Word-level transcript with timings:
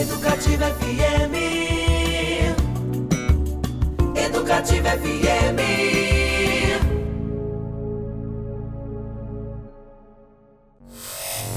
Educativa 0.00 0.64
FM. 0.64 1.34
Educativa 4.16 4.88
FM. 4.92 5.60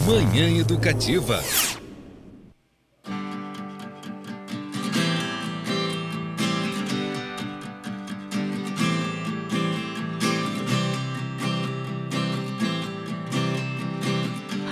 Manhã 0.06 0.60
Educativa. 0.60 1.42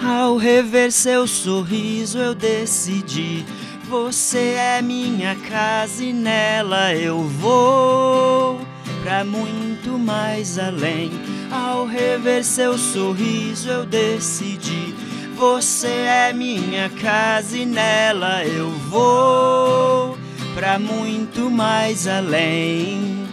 Ao 0.03 0.35
rever 0.35 0.91
seu 0.91 1.25
sorriso, 1.25 2.17
eu 2.17 2.35
decidi. 2.35 3.45
Você 3.91 4.55
é 4.57 4.81
minha 4.81 5.35
casa 5.35 6.01
e 6.01 6.13
nela 6.13 6.95
eu 6.95 7.23
vou 7.23 8.61
pra 9.03 9.25
muito 9.25 9.99
mais 9.99 10.57
além. 10.57 11.11
Ao 11.51 11.85
rever 11.85 12.45
seu 12.45 12.77
sorriso, 12.77 13.67
eu 13.69 13.85
decidi. 13.85 14.95
Você 15.35 15.89
é 15.89 16.31
minha 16.31 16.89
casa 17.01 17.57
e 17.57 17.65
nela 17.65 18.45
eu 18.45 18.69
vou 18.69 20.17
pra 20.55 20.79
muito 20.79 21.49
mais 21.51 22.07
além. 22.07 23.27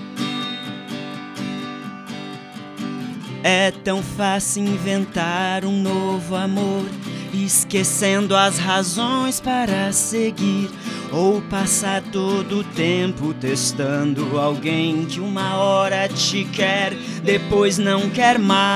É 3.44 3.70
tão 3.70 4.02
fácil 4.02 4.64
inventar 4.64 5.64
um 5.64 5.80
novo 5.80 6.34
amor, 6.34 6.84
esquecendo 7.32 8.36
as 8.36 8.58
razões 8.58 9.40
para 9.40 9.92
seguir, 9.92 10.70
ou 11.12 11.40
passar 11.42 12.02
todo 12.02 12.60
o 12.60 12.64
tempo 12.64 13.32
testando 13.34 14.38
alguém 14.38 15.04
que 15.06 15.20
uma 15.20 15.56
hora 15.56 16.08
te 16.08 16.44
quer, 16.44 16.94
depois 17.22 17.78
não 17.78 18.08
quer 18.10 18.38
mais. 18.38 18.68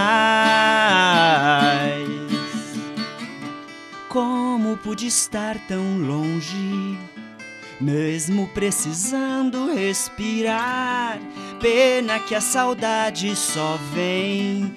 Como 4.09 4.77
pude 4.77 5.07
estar 5.07 5.57
tão 5.67 5.99
longe? 5.99 6.99
Mesmo 7.81 8.47
precisando 8.49 9.73
respirar, 9.73 11.19
pena 11.61 12.19
que 12.19 12.35
a 12.35 12.41
saudade 12.41 13.35
só 13.35 13.79
vem 13.93 14.73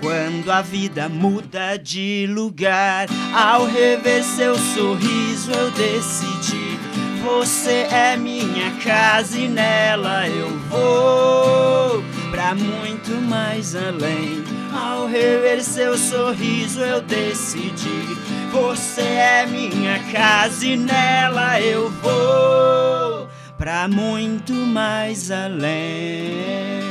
quando 0.00 0.50
a 0.50 0.62
vida 0.62 1.08
muda 1.08 1.76
de 1.76 2.26
lugar. 2.28 3.06
Ao 3.34 3.66
rever 3.66 4.24
seu 4.24 4.56
sorriso, 4.56 5.50
eu 5.52 5.70
decidi: 5.70 6.78
você 7.22 7.86
é 7.90 8.16
minha 8.16 8.70
casa 8.82 9.38
e 9.38 9.48
nela 9.48 10.28
eu 10.28 10.48
vou 10.70 12.02
pra 12.30 12.54
muito 12.54 13.10
mais 13.28 13.74
além. 13.74 14.44
Ao 14.72 15.06
rever 15.06 15.62
seu 15.62 15.96
sorriso, 15.98 16.80
eu 16.80 17.00
decidi: 17.02 18.16
você 18.52 19.02
é 19.02 19.46
minha 19.46 19.98
casa 20.12 20.66
e 20.66 20.76
nela 20.76 21.60
eu 21.60 21.90
vou 21.90 23.28
pra 23.58 23.88
muito 23.88 24.52
mais 24.52 25.30
além. 25.30 26.87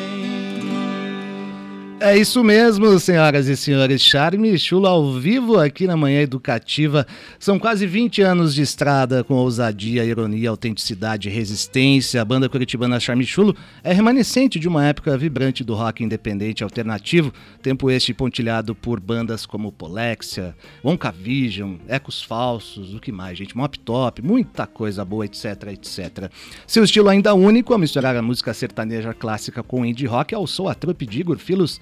É 1.99 2.15
isso 2.15 2.43
mesmo, 2.43 2.99
senhoras 2.99 3.47
e 3.47 3.57
senhores. 3.57 4.03
Charme 4.03 4.55
Chulo 4.59 4.85
ao 4.85 5.13
vivo 5.13 5.59
aqui 5.59 5.87
na 5.87 5.97
Manhã 5.97 6.21
Educativa. 6.21 7.07
São 7.39 7.57
quase 7.57 7.87
20 7.87 8.21
anos 8.21 8.53
de 8.53 8.61
estrada 8.61 9.23
com 9.23 9.33
ousadia, 9.33 10.05
ironia, 10.05 10.51
autenticidade 10.51 11.27
e 11.27 11.31
resistência. 11.31 12.21
A 12.21 12.25
banda 12.25 12.47
curitibana 12.47 12.99
Charme 12.99 13.25
Chulo 13.25 13.55
é 13.83 13.93
remanescente 13.93 14.59
de 14.59 14.67
uma 14.67 14.85
época 14.85 15.17
vibrante 15.17 15.63
do 15.63 15.73
rock 15.73 16.03
independente 16.03 16.63
alternativo, 16.63 17.33
tempo 17.63 17.89
este 17.89 18.13
pontilhado 18.13 18.75
por 18.75 18.99
bandas 18.99 19.47
como 19.47 19.71
Polexia, 19.71 20.55
Wonka 20.85 21.11
Vision, 21.11 21.77
Ecos 21.87 22.21
Falsos, 22.21 22.93
o 22.93 22.99
que 22.99 23.11
mais, 23.11 23.39
gente? 23.39 23.57
Mop 23.57 23.77
Top, 23.79 24.21
muita 24.21 24.67
coisa 24.67 25.03
boa, 25.03 25.25
etc, 25.25 25.45
etc. 25.71 26.31
Seu 26.67 26.83
estilo 26.83 27.09
ainda 27.09 27.33
único 27.33 27.73
ao 27.73 27.79
misturar 27.79 28.15
a 28.15 28.21
música 28.21 28.53
sertaneja 28.53 29.15
clássica 29.15 29.63
com 29.63 29.83
indie 29.83 30.05
rock 30.05 30.35
alçou 30.35 30.69
a 30.69 30.75
trupe 30.75 31.07
de 31.07 31.21
Igor 31.21 31.39
Filos 31.39 31.81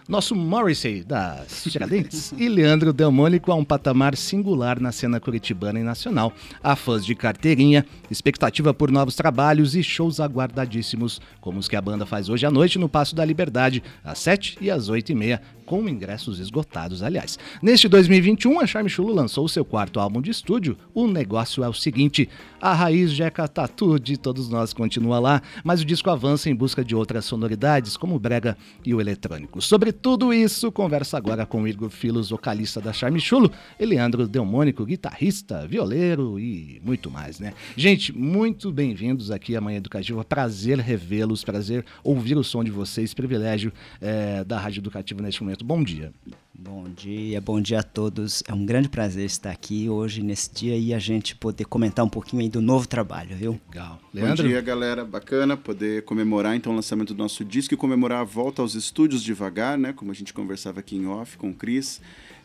nosso 0.11 0.35
Morrissey 0.35 1.05
das 1.05 1.63
Tiradentes 1.63 2.33
e 2.37 2.49
Leandro 2.49 2.91
Delmônico 2.91 3.49
a 3.49 3.55
um 3.55 3.63
patamar 3.63 4.17
singular 4.17 4.77
na 4.77 4.91
cena 4.91 5.21
curitibana 5.21 5.79
e 5.79 5.83
nacional. 5.83 6.33
Há 6.61 6.75
fãs 6.75 7.05
de 7.05 7.15
carteirinha, 7.15 7.85
expectativa 8.09 8.73
por 8.73 8.91
novos 8.91 9.15
trabalhos 9.15 9.73
e 9.73 9.81
shows 9.81 10.19
aguardadíssimos, 10.19 11.21
como 11.39 11.59
os 11.59 11.69
que 11.69 11.77
a 11.77 11.81
banda 11.81 12.05
faz 12.05 12.27
hoje 12.27 12.45
à 12.45 12.51
noite 12.51 12.77
no 12.77 12.89
Passo 12.89 13.15
da 13.15 13.23
Liberdade, 13.23 13.81
às 14.03 14.19
7 14.19 14.57
e 14.59 14.69
às 14.69 14.89
8 14.89 15.13
e 15.13 15.15
meia, 15.15 15.41
com 15.71 15.87
ingressos 15.87 16.39
esgotados, 16.39 17.01
aliás. 17.01 17.39
Neste 17.61 17.87
2021, 17.87 18.59
a 18.59 18.67
Charme 18.67 18.89
Chulo 18.89 19.13
lançou 19.13 19.47
seu 19.47 19.63
quarto 19.63 20.01
álbum 20.01 20.21
de 20.21 20.29
estúdio. 20.29 20.77
O 20.93 21.07
negócio 21.07 21.63
é 21.63 21.69
o 21.69 21.73
seguinte: 21.73 22.27
a 22.61 22.73
raiz 22.73 23.11
Jeca 23.13 23.47
Tatu 23.47 23.97
de 23.97 24.17
todos 24.17 24.49
nós 24.49 24.73
continua 24.73 25.17
lá, 25.19 25.41
mas 25.63 25.79
o 25.79 25.85
disco 25.85 26.09
avança 26.09 26.49
em 26.49 26.55
busca 26.55 26.83
de 26.83 26.93
outras 26.93 27.23
sonoridades, 27.23 27.95
como 27.95 28.15
o 28.15 28.19
brega 28.19 28.57
e 28.85 28.93
o 28.93 28.99
eletrônico. 28.99 29.61
Sobre 29.61 29.93
tudo 30.01 30.33
isso, 30.33 30.71
conversa 30.71 31.15
agora 31.15 31.45
com 31.45 31.67
Igor 31.67 31.89
Filos, 31.89 32.31
vocalista 32.31 32.81
da 32.81 32.91
Charme 32.91 33.19
Chulo, 33.19 33.51
e 33.79 33.85
Leandro 33.85 34.27
Delmônico, 34.27 34.83
guitarrista, 34.83 35.67
violeiro 35.67 36.39
e 36.39 36.81
muito 36.83 37.11
mais, 37.11 37.39
né? 37.39 37.53
Gente, 37.77 38.11
muito 38.11 38.71
bem-vindos 38.71 39.29
aqui 39.29 39.55
à 39.55 39.61
Manhã 39.61 39.77
Educativa. 39.77 40.25
Prazer 40.25 40.79
revê-los, 40.79 41.43
prazer 41.43 41.85
ouvir 42.03 42.35
o 42.35 42.43
som 42.43 42.63
de 42.63 42.71
vocês, 42.71 43.13
privilégio 43.13 43.71
é, 44.01 44.43
da 44.43 44.59
Rádio 44.59 44.79
Educativa 44.79 45.21
neste 45.21 45.43
momento. 45.43 45.63
Bom 45.63 45.83
dia. 45.83 46.11
Bom 46.53 46.83
dia, 46.89 47.39
bom 47.39 47.61
dia 47.61 47.79
a 47.79 47.83
todos. 47.83 48.43
É 48.47 48.53
um 48.53 48.65
grande 48.65 48.89
prazer 48.89 49.25
estar 49.25 49.51
aqui 49.51 49.89
hoje, 49.89 50.21
nesse 50.21 50.53
dia, 50.53 50.77
e 50.77 50.93
a 50.93 50.99
gente 50.99 51.35
poder 51.35 51.65
comentar 51.65 52.05
um 52.05 52.09
pouquinho 52.09 52.41
aí 52.41 52.49
do 52.49 52.61
novo 52.61 52.87
trabalho, 52.87 53.35
viu? 53.35 53.59
Legal. 53.69 53.99
Leandro? 54.13 54.43
Bom 54.43 54.49
dia, 54.49 54.61
galera. 54.61 55.05
Bacana 55.05 55.55
poder 55.55 56.03
comemorar 56.03 56.55
então 56.55 56.73
o 56.73 56.75
lançamento 56.75 57.13
do 57.13 57.17
nosso 57.17 57.45
disco 57.45 57.73
e 57.73 57.77
comemorar 57.77 58.19
a 58.19 58.23
volta 58.23 58.61
aos 58.61 58.75
estúdios 58.75 59.23
devagar, 59.23 59.77
né? 59.77 59.93
Como 59.93 60.11
a 60.11 60.13
gente 60.13 60.33
conversava 60.33 60.81
aqui 60.81 60.97
em 60.97 61.07
off 61.07 61.37
com 61.37 61.49
o 61.49 61.53
Cris. 61.53 62.01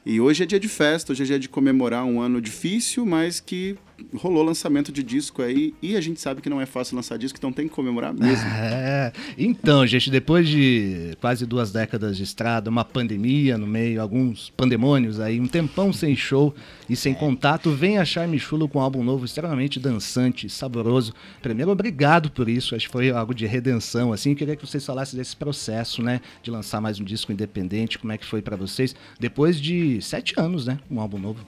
E 0.09 0.21
hoje 0.21 0.45
é 0.45 0.47
dia 0.47 0.61
de 0.61 0.69
festa, 0.69 1.11
hoje 1.11 1.25
é 1.25 1.27
dia 1.27 1.39
de 1.41 1.49
comemorar 1.49 2.05
um 2.05 2.21
ano 2.21 2.41
difícil, 2.41 3.05
mas 3.05 3.41
que 3.41 3.77
rolou 4.15 4.43
lançamento 4.43 4.93
de 4.93 5.03
disco 5.03 5.43
aí 5.43 5.75
e 5.83 5.97
a 5.97 6.01
gente 6.01 6.21
sabe 6.21 6.41
que 6.41 6.49
não 6.49 6.61
é 6.61 6.67
fácil 6.67 6.97
lançar 6.97 7.17
disco, 7.19 7.39
então 7.39 7.53
tem 7.53 7.67
que 7.67 7.75
comemorar 7.75 8.15
mesmo. 8.15 8.47
É, 8.57 9.13
então, 9.37 9.87
gente, 9.87 10.11
depois 10.11 10.49
de 10.49 11.17
quase 11.21 11.45
duas 11.45 11.73
décadas 11.73 12.17
de 12.17 12.23
estrada, 12.23 12.71
uma 12.71 12.85
pandemia 12.85 13.59
no 13.59 13.67
meio, 13.67 14.01
alguns 14.01 14.51
pandemônios 14.57 15.19
aí, 15.19 15.41
um 15.41 15.47
tempão 15.47 15.93
sem 15.93 16.15
show 16.15 16.55
e 16.89 16.95
sem 16.95 17.13
é. 17.13 17.15
contato, 17.15 17.71
vem 17.71 17.99
a 17.99 18.05
Charme 18.05 18.39
Chulo 18.39 18.69
com 18.69 18.79
um 18.79 18.83
álbum 18.83 19.03
novo 19.03 19.25
extremamente 19.25 19.81
dançante, 19.81 20.49
saboroso. 20.49 21.13
Primeiro, 21.43 21.71
obrigado 21.71 22.31
por 22.31 22.49
isso, 22.49 22.75
acho 22.75 22.87
que 22.87 22.93
foi 22.93 23.11
algo 23.11 23.35
de 23.35 23.47
redenção, 23.47 24.13
assim, 24.13 24.31
eu 24.31 24.37
queria 24.37 24.57
que 24.57 24.67
vocês 24.67 24.85
falassem 24.85 25.19
desse 25.19 25.37
processo, 25.37 26.03
né, 26.03 26.21
de 26.43 26.51
lançar 26.51 26.81
mais 26.81 27.01
um 27.01 27.05
disco 27.05 27.33
independente, 27.33 27.99
como 27.99 28.13
é 28.13 28.19
que 28.19 28.27
foi 28.27 28.43
para 28.43 28.57
vocês, 28.57 28.95
depois 29.19 29.61
de 29.61 29.96
sete 30.01 30.35
anos, 30.39 30.67
né, 30.67 30.79
um 30.91 31.01
álbum 31.01 31.19
novo. 31.19 31.47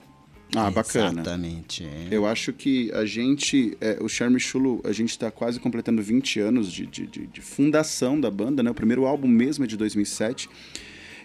Ah, 0.55 0.71
bacana. 0.71 1.21
Exatamente. 1.21 1.85
É. 1.85 2.07
Eu 2.09 2.25
acho 2.25 2.51
que 2.51 2.91
a 2.93 3.05
gente, 3.05 3.77
é, 3.79 3.99
o 4.01 4.09
Charme 4.09 4.39
Chulo, 4.39 4.81
a 4.83 4.91
gente 4.91 5.11
está 5.11 5.29
quase 5.29 5.59
completando 5.59 6.01
20 6.01 6.39
anos 6.39 6.71
de, 6.71 6.87
de, 6.87 7.05
de, 7.05 7.27
de, 7.27 7.41
fundação 7.41 8.19
da 8.19 8.31
banda, 8.31 8.63
né? 8.63 8.71
O 8.71 8.73
primeiro 8.73 9.05
álbum 9.05 9.27
mesmo 9.27 9.63
é 9.63 9.67
de 9.67 9.77
2007. 9.77 10.49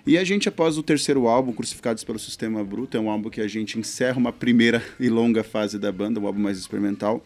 E 0.07 0.19
a 0.19 0.25
gente, 0.25 0.47
após 0.47 0.77
o 0.77 0.83
terceiro 0.83 1.27
álbum, 1.27 1.53
Crucificados 1.53 2.05
pelo 2.05 2.19
Sistema 2.19 2.63
Bruto, 2.63 2.99
é 2.99 3.01
um 3.01 3.09
álbum 3.09 3.31
que 3.31 3.41
a 3.41 3.49
gente 3.49 3.79
encerra 3.79 4.19
uma 4.19 4.33
primeira 4.33 4.85
e 5.01 5.09
longa 5.09 5.43
fase 5.43 5.79
da 5.79 5.91
banda, 5.91 6.21
um 6.21 6.27
álbum 6.27 6.41
mais 6.41 6.59
experimental. 6.59 7.25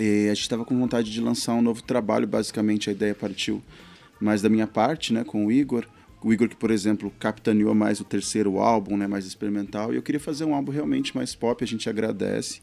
E 0.00 0.28
a 0.30 0.34
gente 0.34 0.42
estava 0.42 0.64
com 0.64 0.78
vontade 0.78 1.12
de 1.12 1.20
lançar 1.20 1.52
um 1.52 1.60
novo 1.60 1.82
trabalho, 1.82 2.26
basicamente 2.26 2.88
a 2.88 2.92
ideia 2.92 3.14
partiu 3.14 3.62
mais 4.18 4.40
da 4.40 4.48
minha 4.48 4.66
parte, 4.66 5.12
né, 5.12 5.24
com 5.24 5.44
o 5.44 5.52
Igor. 5.52 5.86
O 6.24 6.32
Igor 6.32 6.48
que, 6.48 6.56
por 6.56 6.70
exemplo, 6.70 7.12
capitaneou 7.18 7.74
mais 7.74 8.00
o 8.00 8.04
terceiro 8.04 8.58
álbum, 8.58 8.96
né, 8.96 9.06
mais 9.06 9.26
experimental. 9.26 9.92
E 9.92 9.96
eu 9.96 10.02
queria 10.02 10.20
fazer 10.20 10.44
um 10.44 10.54
álbum 10.54 10.70
realmente 10.70 11.16
mais 11.16 11.34
pop, 11.34 11.62
a 11.62 11.66
gente 11.66 11.88
agradece 11.88 12.60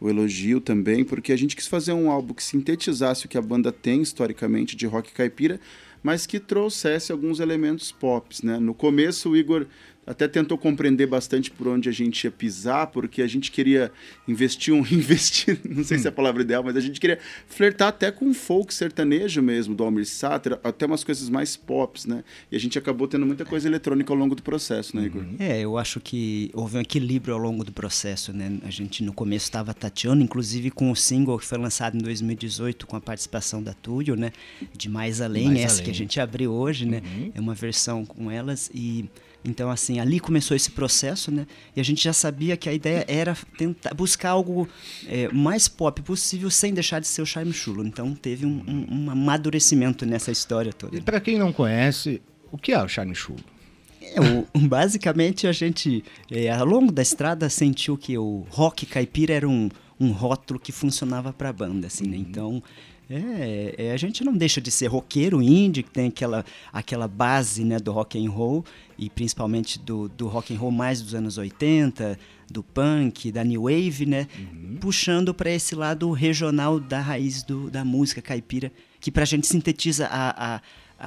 o 0.00 0.10
elogio 0.10 0.60
também, 0.60 1.04
porque 1.04 1.32
a 1.32 1.36
gente 1.36 1.56
quis 1.56 1.66
fazer 1.66 1.92
um 1.92 2.10
álbum 2.10 2.34
que 2.34 2.42
sintetizasse 2.42 3.26
o 3.26 3.28
que 3.28 3.38
a 3.38 3.42
banda 3.42 3.72
tem 3.72 4.02
historicamente 4.02 4.76
de 4.76 4.86
rock 4.86 5.12
caipira, 5.12 5.58
mas 6.02 6.26
que 6.26 6.38
trouxesse 6.38 7.12
alguns 7.12 7.40
elementos 7.40 7.90
pop. 7.90 8.34
Né? 8.44 8.58
No 8.58 8.74
começo, 8.74 9.30
o 9.30 9.36
Igor 9.36 9.66
até 10.06 10.28
tentou 10.28 10.56
compreender 10.56 11.06
bastante 11.06 11.50
por 11.50 11.66
onde 11.66 11.88
a 11.88 11.92
gente 11.92 12.24
ia 12.24 12.30
pisar, 12.30 12.86
porque 12.86 13.20
a 13.20 13.26
gente 13.26 13.50
queria 13.50 13.90
investir 14.28 14.72
um 14.72 14.80
investir, 14.90 15.58
não 15.68 15.82
sei 15.82 15.98
se 15.98 16.06
é 16.06 16.10
a 16.10 16.12
palavra 16.12 16.42
ideal, 16.42 16.62
mas 16.62 16.76
a 16.76 16.80
gente 16.80 17.00
queria 17.00 17.18
flertar 17.48 17.88
até 17.88 18.10
com 18.10 18.32
folk 18.32 18.72
sertanejo 18.72 19.42
mesmo, 19.42 19.74
do 19.74 19.82
Almir 19.82 20.06
Sater, 20.06 20.58
até 20.62 20.86
umas 20.86 21.02
coisas 21.02 21.28
mais 21.28 21.56
pops, 21.56 22.06
né? 22.06 22.22
E 22.50 22.56
a 22.56 22.60
gente 22.60 22.78
acabou 22.78 23.08
tendo 23.08 23.26
muita 23.26 23.44
coisa 23.44 23.68
eletrônica 23.68 24.12
ao 24.12 24.16
longo 24.16 24.34
do 24.34 24.42
processo, 24.42 24.96
né, 24.96 25.04
Igor? 25.04 25.24
É, 25.38 25.60
eu 25.60 25.76
acho 25.76 25.98
que 26.00 26.50
houve 26.54 26.76
um 26.76 26.80
equilíbrio 26.80 27.34
ao 27.34 27.40
longo 27.40 27.64
do 27.64 27.72
processo, 27.72 28.32
né? 28.32 28.58
A 28.62 28.70
gente 28.70 29.02
no 29.02 29.12
começo 29.12 29.46
estava 29.46 29.74
tateando, 29.74 30.22
inclusive 30.22 30.70
com 30.70 30.90
o 30.90 30.96
single 30.96 31.38
que 31.38 31.44
foi 31.44 31.58
lançado 31.58 31.96
em 31.96 32.00
2018 32.00 32.86
com 32.86 32.96
a 32.96 33.00
participação 33.00 33.62
da 33.62 33.74
Túlio, 33.74 34.14
né? 34.14 34.32
De 34.72 34.88
Mais 34.88 35.20
Além, 35.20 35.46
Mais 35.46 35.60
essa 35.60 35.74
Além. 35.76 35.84
que 35.84 35.90
a 35.90 35.94
gente 35.94 36.20
abriu 36.20 36.52
hoje, 36.52 36.86
né? 36.86 37.02
Uhum. 37.04 37.32
É 37.34 37.40
uma 37.40 37.54
versão 37.54 38.04
com 38.04 38.30
elas 38.30 38.70
e 38.74 39.08
então 39.46 39.70
assim 39.70 40.00
ali 40.00 40.18
começou 40.20 40.56
esse 40.56 40.70
processo, 40.70 41.30
né? 41.30 41.46
E 41.74 41.80
a 41.80 41.84
gente 41.84 42.02
já 42.02 42.12
sabia 42.12 42.56
que 42.56 42.68
a 42.68 42.72
ideia 42.72 43.04
era 43.08 43.36
tentar 43.56 43.94
buscar 43.94 44.30
algo 44.30 44.68
é, 45.06 45.28
mais 45.32 45.68
pop 45.68 46.00
possível 46.02 46.50
sem 46.50 46.72
deixar 46.74 47.00
de 47.00 47.06
ser 47.06 47.22
o 47.22 47.26
Charme 47.26 47.52
Chulo. 47.52 47.86
Então 47.86 48.14
teve 48.14 48.44
um, 48.46 48.62
um, 48.66 49.04
um 49.06 49.10
amadurecimento 49.10 50.04
nessa 50.06 50.30
história 50.30 50.72
toda. 50.72 50.96
E 50.96 51.00
pra 51.00 51.20
quem 51.20 51.38
não 51.38 51.52
conhece, 51.52 52.20
o 52.50 52.58
que 52.58 52.72
é 52.72 52.82
o 52.82 52.88
Charme 52.88 53.14
Chulo? 53.14 53.40
É, 54.02 54.20
o- 54.20 54.46
basicamente 54.68 55.46
a 55.46 55.52
gente, 55.52 56.04
é, 56.30 56.50
ao 56.50 56.64
longo 56.64 56.92
da 56.92 57.02
estrada, 57.02 57.48
sentiu 57.48 57.96
que 57.96 58.16
o 58.16 58.46
rock 58.50 58.86
caipira 58.86 59.34
era 59.34 59.48
um, 59.48 59.68
um 59.98 60.12
rótulo 60.12 60.60
que 60.60 60.70
funcionava 60.72 61.32
para 61.32 61.48
a 61.48 61.52
banda, 61.52 61.86
assim, 61.88 62.06
né? 62.06 62.16
Então, 62.16 62.62
é, 63.08 63.74
é, 63.78 63.92
a 63.92 63.96
gente 63.96 64.24
não 64.24 64.36
deixa 64.36 64.60
de 64.60 64.70
ser 64.70 64.86
roqueiro 64.88 65.40
indie, 65.40 65.82
que 65.82 65.90
tem 65.90 66.08
aquela, 66.08 66.44
aquela 66.72 67.06
base 67.06 67.64
né, 67.64 67.78
do 67.78 67.92
rock 67.92 68.18
and 68.24 68.30
roll, 68.30 68.64
e 68.98 69.08
principalmente 69.08 69.78
do, 69.78 70.08
do 70.08 70.26
rock 70.26 70.52
and 70.54 70.58
roll 70.58 70.70
mais 70.72 71.00
dos 71.02 71.14
anos 71.14 71.38
80, 71.38 72.18
do 72.50 72.62
punk, 72.62 73.30
da 73.32 73.44
new 73.44 73.62
wave, 73.64 74.06
né? 74.06 74.26
Puxando 74.80 75.32
para 75.34 75.50
esse 75.50 75.74
lado 75.74 76.10
regional 76.12 76.78
da 76.80 77.00
raiz 77.00 77.42
do, 77.42 77.70
da 77.70 77.84
música 77.84 78.22
caipira, 78.22 78.72
que 79.00 79.10
pra 79.10 79.24
gente 79.24 79.46
sintetiza 79.46 80.06
a, 80.06 80.30
a- 80.30 80.56
a- 80.56 80.60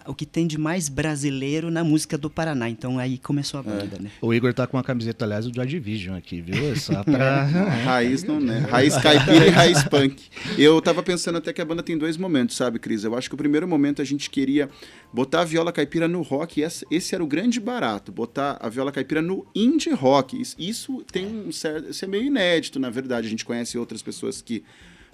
o 0.06 0.14
que 0.14 0.26
tem 0.26 0.46
de 0.46 0.58
mais 0.58 0.88
brasileiro 0.88 1.72
na 1.72 1.84
música 1.84 2.18
do 2.18 2.30
Paraná. 2.30 2.70
Então 2.70 3.00
aí 3.00 3.18
começou 3.18 3.60
a 3.60 3.64
banda, 3.64 3.98
né? 4.00 4.12
O 4.22 4.34
Igor 4.34 4.54
tá 4.54 4.68
com 4.68 4.78
a 4.78 4.84
camiseta, 4.84 5.26
aliás, 5.26 5.48
do 5.48 5.54
Joy 5.54 5.66
Division 5.66 6.16
aqui, 6.16 6.42
viu? 6.42 6.72
É 6.72 6.76
só 6.76 7.02
pra... 7.06 7.44
Raiz 7.44 8.24
não, 8.24 8.40
né? 8.40 8.60
Raiz 8.70 8.96
caipira 9.02 9.48
e 9.48 9.50
raiz 9.50 9.84
punk. 9.84 10.22
Eu 10.58 10.80
tava 10.82 11.02
pensando 11.02 11.38
até 11.38 11.52
que 11.52 11.62
a 11.62 11.66
banda 11.66 11.82
tem 11.82 11.98
dois 11.98 12.18
momentos, 12.18 12.56
sabe, 12.56 12.78
Cris? 12.78 13.04
Eu 13.04 13.16
acho 13.16 13.28
que 13.30 13.36
o 13.36 13.38
primeiro 13.38 13.68
momento 13.68 14.02
a 14.02 14.06
gente 14.06 14.30
queria 14.30 14.70
botar 15.12 15.42
a 15.42 15.46
viola 15.46 15.72
caipira 15.72 16.08
no 16.08 16.22
rock, 16.22 16.62
e 16.62 16.64
esse 16.64 17.16
era 17.16 17.24
o 17.24 17.28
grande 17.28 17.60
barato, 17.60 18.12
botar 18.12 18.58
a 18.60 18.70
viola 18.70 18.92
caipira 18.92 19.22
no 19.22 19.46
indie 19.56 19.92
rock. 19.92 20.40
Isso 20.58 21.04
tem 21.12 21.26
um 21.26 21.52
certo. 21.52 21.90
Isso 21.90 22.06
é 22.06 22.08
meio 22.08 22.24
inédito, 22.24 22.80
na 22.80 22.90
verdade. 22.90 23.28
A 23.28 23.30
gente 23.30 23.44
conhece 23.44 23.78
outras 23.78 24.02
pessoas 24.02 24.42
que 24.42 24.64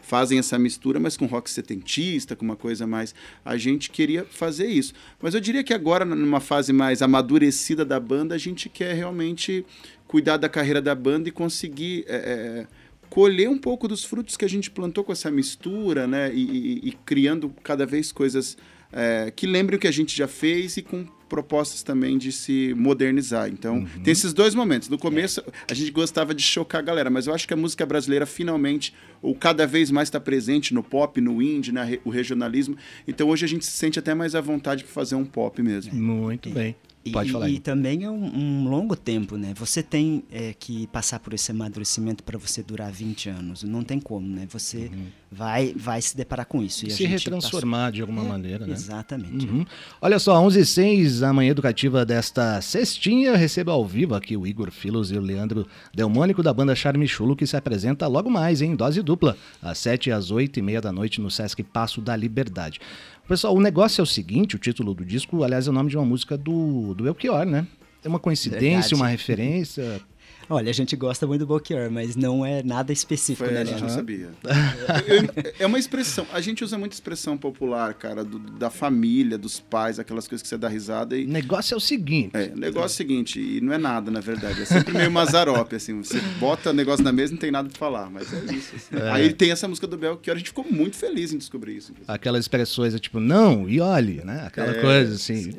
fazem 0.05 0.37
essa 0.39 0.57
mistura, 0.59 0.99
mas 0.99 1.17
com 1.17 1.25
rock 1.25 1.49
setentista, 1.49 2.35
com 2.35 2.45
uma 2.45 2.55
coisa 2.55 2.85
mais. 2.85 3.13
A 3.43 3.57
gente 3.57 3.89
queria 3.89 4.23
fazer 4.25 4.67
isso. 4.67 4.93
Mas 5.21 5.33
eu 5.33 5.39
diria 5.41 5.63
que 5.63 5.73
agora, 5.73 6.05
numa 6.05 6.39
fase 6.39 6.71
mais 6.71 7.01
amadurecida 7.01 7.83
da 7.83 7.99
banda, 7.99 8.35
a 8.35 8.37
gente 8.37 8.69
quer 8.69 8.93
realmente 8.95 9.65
cuidar 10.07 10.37
da 10.37 10.47
carreira 10.47 10.81
da 10.81 10.93
banda 10.95 11.27
e 11.29 11.31
conseguir. 11.31 12.05
é, 12.07 12.15
é, 12.15 12.67
colher 13.07 13.47
um 13.47 13.57
pouco 13.57 13.87
dos 13.87 14.03
frutos 14.03 14.35
que 14.35 14.43
a 14.43 14.49
gente 14.49 14.69
plantou 14.71 15.03
com 15.03 15.11
essa 15.11 15.29
mistura, 15.31 16.07
né? 16.07 16.33
E, 16.33 16.41
e- 16.41 16.89
e 16.89 16.91
criando 17.05 17.53
cada 17.63 17.85
vez 17.85 18.11
coisas 18.11 18.57
é, 18.95 19.29
que 19.35 19.45
lembrem 19.45 19.77
o 19.77 19.79
que 19.79 19.87
a 19.87 19.91
gente 19.91 20.15
já 20.17 20.27
fez 20.27 20.77
e 20.77 20.81
com 20.81 21.05
propostas 21.27 21.81
também 21.83 22.17
de 22.19 22.31
se 22.31 22.73
modernizar. 22.77 23.49
Então, 23.49 23.83
tem 24.03 24.11
esses 24.11 24.31
dois 24.31 24.53
momentos. 24.55 24.87
No 24.89 24.97
começo, 24.97 25.43
a 25.69 25.73
gente 25.73 25.91
gostava 25.91 26.33
de 26.35 26.41
chocar 26.43 26.79
a 26.79 26.83
galera, 26.83 27.09
mas 27.09 27.27
eu 27.27 27.33
acho 27.33 27.47
que 27.47 27.53
a 27.53 27.57
música 27.57 27.83
brasileira 27.85 28.25
finalmente, 28.27 28.93
ou 29.21 29.33
cada 29.35 29.65
vez 29.67 29.89
mais 29.91 30.07
está 30.07 30.19
presente 30.19 30.73
no 30.73 30.81
pop, 30.83 31.19
no 31.19 31.41
indie, 31.41 31.71
na 31.71 31.83
re- 31.83 31.99
o 32.05 32.09
regionalismo. 32.11 32.77
Então, 33.07 33.27
hoje 33.27 33.43
a 33.43 33.47
gente 33.47 33.65
se 33.65 33.71
sente 33.71 33.97
até 33.99 34.13
mais 34.13 34.35
à 34.35 34.39
vontade 34.41 34.83
para 34.83 34.93
fazer 34.93 35.15
um 35.15 35.25
pop 35.25 35.61
mesmo. 35.61 35.93
Muito 35.93 36.49
bem. 36.51 36.75
E, 37.05 37.11
Pode 37.11 37.31
falar 37.31 37.47
e 37.49 37.59
também 37.59 38.03
é 38.03 38.09
um, 38.09 38.25
um 38.35 38.67
longo 38.67 38.95
tempo, 38.95 39.37
né? 39.37 39.53
Você 39.57 39.83
tem 39.83 40.23
é, 40.31 40.55
que 40.57 40.87
passar 40.87 41.19
por 41.19 41.35
esse 41.35 41.51
amadurecimento 41.51 42.23
para 42.23 42.35
você 42.35 42.63
durar 42.63 42.91
20 42.91 43.29
anos. 43.29 43.61
Não 43.61 43.83
tem 43.83 43.99
como, 43.99 44.27
né? 44.27 44.47
Você 44.49 44.89
vai, 45.31 45.71
vai 45.77 46.01
se 46.01 46.17
deparar 46.17 46.47
com 46.47 46.63
isso. 46.63 46.87
E 46.87 46.89
Se 46.89 47.05
retransformar 47.05 47.91
de 47.91 48.01
alguma 48.01 48.21
passou- 48.21 48.31
maneira, 48.31 48.65
né? 48.65 48.73
Exatamente. 48.73 49.45
Uhum. 49.45 49.63
Olha 50.01 50.17
só, 50.17 50.39
11 50.41 50.57
h 50.57 50.65
06 50.65 51.21
a 51.21 51.31
manhã 51.31 51.51
educativa 51.51 52.03
desta 52.03 52.59
sextinha, 52.59 53.35
receba 53.35 53.71
ao 53.71 53.85
vivo 53.85 54.15
aqui 54.15 54.35
o 54.35 54.47
Igor 54.47 54.71
Filos 54.71 55.11
e 55.11 55.15
o 55.17 55.21
Leandro 55.21 55.67
Delmônico 55.93 56.41
da 56.41 56.51
banda 56.51 56.73
Charme 56.73 57.07
Chulo, 57.07 57.35
que 57.35 57.45
se 57.45 57.55
apresenta 57.55 58.07
logo 58.07 58.31
mais, 58.31 58.63
em 58.63 58.75
dose 58.75 59.03
dupla, 59.03 59.37
às 59.61 59.77
7 59.77 60.09
e 60.09 60.11
às 60.11 60.31
8 60.31 60.57
e 60.57 60.61
meia 60.63 60.81
da 60.81 60.91
noite 60.91 61.21
no 61.21 61.29
Sesc 61.29 61.61
Passo 61.61 62.01
da 62.01 62.15
Liberdade. 62.15 62.79
Pessoal, 63.27 63.55
o 63.55 63.59
negócio 63.59 64.01
é 64.01 64.03
o 64.03 64.05
seguinte, 64.05 64.55
o 64.55 64.59
título 64.59 64.93
do 64.93 65.03
disco, 65.03 65.43
aliás, 65.43 65.67
é 65.67 65.69
o 65.69 65.73
nome 65.73 65.89
de 65.89 65.97
uma 65.97 66.05
música 66.05 66.37
do, 66.37 66.93
do 66.93 67.03
Belchior, 67.03 67.43
né? 67.45 67.65
É 68.03 68.07
uma 68.07 68.19
coincidência, 68.19 68.69
Verdade. 68.69 68.95
uma 68.95 69.07
referência. 69.07 69.99
Olha, 70.49 70.69
a 70.69 70.73
gente 70.73 70.95
gosta 70.95 71.25
muito 71.25 71.39
do 71.41 71.47
Belchior, 71.47 71.89
mas 71.91 72.15
não 72.15 72.45
é 72.45 72.61
nada 72.63 72.91
específico, 72.93 73.45
Foi, 73.45 73.53
né, 73.53 73.61
a 73.61 73.65
gente 73.65 73.81
não 73.81 73.89
sabia. 73.89 74.29
Eu- 75.07 75.53
é 75.59 75.65
uma 75.65 75.79
expressão. 75.79 76.25
A 76.33 76.39
gente 76.41 76.63
usa 76.63 76.77
muita 76.77 76.93
expressão 76.95 77.37
popular, 77.37 77.93
cara, 77.93 78.23
do- 78.23 78.37
da 78.39 78.69
família, 78.69 79.37
dos 79.37 79.59
pais, 79.59 79.99
aquelas 79.99 80.27
coisas 80.27 80.41
que 80.43 80.47
você 80.47 80.57
dá 80.57 80.67
risada 80.67 81.15
O 81.15 81.19
e. 81.19 81.25
negócio 81.25 81.73
é 81.73 81.77
o 81.77 81.79
seguinte. 81.79 82.31
É, 82.35 82.51
o 82.53 82.57
negócio 82.57 82.83
é 82.85 82.85
o 82.85 82.89
seguinte, 82.97 83.39
e 83.39 83.61
não 83.61 83.73
é 83.73 83.77
nada, 83.77 84.11
na 84.11 84.19
verdade. 84.19 84.61
É 84.61 84.65
sempre 84.65 84.93
meio 84.93 85.09
mazarope, 85.11 85.75
assim. 85.75 85.95
Você 86.01 86.19
bota 86.39 86.69
o 86.69 86.73
negócio 86.73 87.03
na 87.03 87.11
mesa 87.11 87.31
e 87.31 87.35
não 87.35 87.39
tem 87.41 87.51
nada 87.51 87.67
pra 87.69 87.77
falar, 87.77 88.09
mas 88.09 88.31
é 88.33 88.53
isso. 88.53 88.75
assim. 88.75 88.95
Aí 89.11 89.33
tem 89.33 89.51
essa 89.51 89.67
música 89.67 89.87
do 89.87 89.97
Belchior, 89.97 90.35
a 90.35 90.37
gente 90.37 90.49
ficou 90.49 90.65
muito 90.69 90.95
feliz 90.95 91.33
em 91.33 91.37
descobrir 91.37 91.77
isso. 91.77 91.91
inclusive. 91.91 92.11
Aquelas 92.13 92.41
expressões 92.43 92.93
é 92.93 92.99
tipo, 92.99 93.19
não, 93.19 93.67
e 93.69 93.79
olhe, 93.79 94.21
né? 94.23 94.43
Aquela 94.45 94.71
É, 94.71 94.81
coisa 94.81 95.15
assim. 95.15 95.53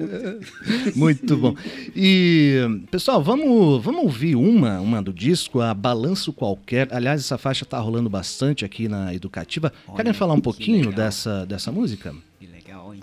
Muito 0.94 1.36
bom. 1.36 1.54
E, 1.94 2.60
pessoal, 2.90 3.22
vamos, 3.22 3.82
vamos 3.82 4.02
ouvir 4.02 4.36
uma, 4.36 4.75
uma 4.80 5.02
do 5.02 5.12
disco, 5.12 5.60
a 5.60 5.72
Balanço 5.74 6.32
Qualquer. 6.32 6.88
Aliás, 6.92 7.20
essa 7.20 7.38
faixa 7.38 7.64
tá 7.64 7.78
rolando 7.78 8.08
bastante 8.08 8.64
aqui 8.64 8.88
na 8.88 9.14
Educativa. 9.14 9.72
Olha, 9.86 9.96
Querem 9.96 10.12
falar 10.12 10.34
um 10.34 10.40
pouquinho 10.40 10.92
dessa, 10.92 11.44
dessa 11.46 11.70
música? 11.72 12.14
Que 12.38 12.46
legal? 12.46 12.55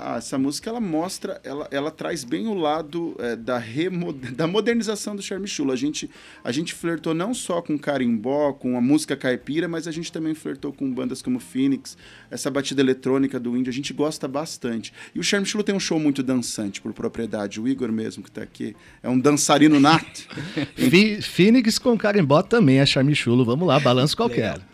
Ah, 0.05 0.17
essa 0.17 0.37
música 0.37 0.69
ela 0.69 0.81
mostra, 0.81 1.39
ela, 1.45 1.65
ela 1.71 1.89
traz 1.89 2.25
bem 2.25 2.45
o 2.47 2.53
lado 2.53 3.15
é, 3.19 3.37
da, 3.37 3.57
remo- 3.57 4.11
da 4.35 4.45
modernização 4.45 5.15
do 5.15 5.21
Charme 5.21 5.47
Chulo. 5.47 5.71
A 5.71 5.77
gente, 5.77 6.09
a 6.43 6.51
gente 6.51 6.73
flertou 6.73 7.13
não 7.13 7.33
só 7.33 7.61
com 7.61 7.79
carimbó, 7.79 8.51
com 8.51 8.77
a 8.77 8.81
música 8.81 9.15
caipira, 9.15 9.65
mas 9.65 9.87
a 9.87 9.91
gente 9.91 10.11
também 10.11 10.33
flertou 10.35 10.73
com 10.73 10.93
bandas 10.93 11.21
como 11.21 11.39
Phoenix, 11.39 11.97
essa 12.29 12.51
batida 12.51 12.81
eletrônica 12.81 13.39
do 13.39 13.55
índio, 13.55 13.69
a 13.69 13.73
gente 13.73 13.93
gosta 13.93 14.27
bastante. 14.27 14.91
E 15.15 15.19
o 15.21 15.23
Charme 15.23 15.45
Chulo 15.45 15.63
tem 15.63 15.73
um 15.73 15.79
show 15.79 15.97
muito 15.97 16.21
dançante, 16.21 16.81
por 16.81 16.91
propriedade. 16.91 17.61
O 17.61 17.67
Igor 17.67 17.89
mesmo, 17.89 18.21
que 18.21 18.29
está 18.29 18.41
aqui, 18.41 18.75
é 19.01 19.07
um 19.07 19.17
dançarino 19.17 19.79
nato. 19.79 20.27
Phoenix 21.23 21.79
com 21.79 21.97
carimbó 21.97 22.41
também 22.41 22.79
é 22.79 22.85
charme 22.85 23.15
chulo. 23.15 23.45
Vamos 23.45 23.65
lá, 23.65 23.79
Balanço 23.79 24.17
Qualquer. 24.17 24.49
Abandonar 24.49 24.72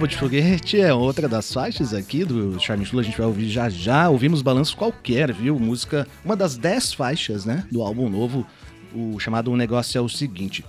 Rabo 0.00 0.08
de 0.08 0.16
Foguete 0.16 0.80
é 0.80 0.94
outra 0.94 1.28
das 1.28 1.52
faixas 1.52 1.92
aqui 1.92 2.24
do 2.24 2.58
Charme 2.58 2.86
Chula, 2.86 3.02
a 3.02 3.04
gente 3.04 3.18
vai 3.18 3.26
ouvir 3.26 3.50
já 3.50 3.68
já. 3.68 4.08
Ouvimos 4.08 4.40
Balanço 4.40 4.74
Qualquer, 4.74 5.30
viu? 5.30 5.58
Música, 5.58 6.08
uma 6.24 6.34
das 6.34 6.56
dez 6.56 6.90
faixas, 6.90 7.44
né, 7.44 7.66
do 7.70 7.82
álbum 7.82 8.08
novo, 8.08 8.46
o 8.94 9.20
chamado 9.20 9.54
Negócio 9.54 9.98
é 9.98 10.00
o 10.00 10.08
Seguinte. 10.08 10.64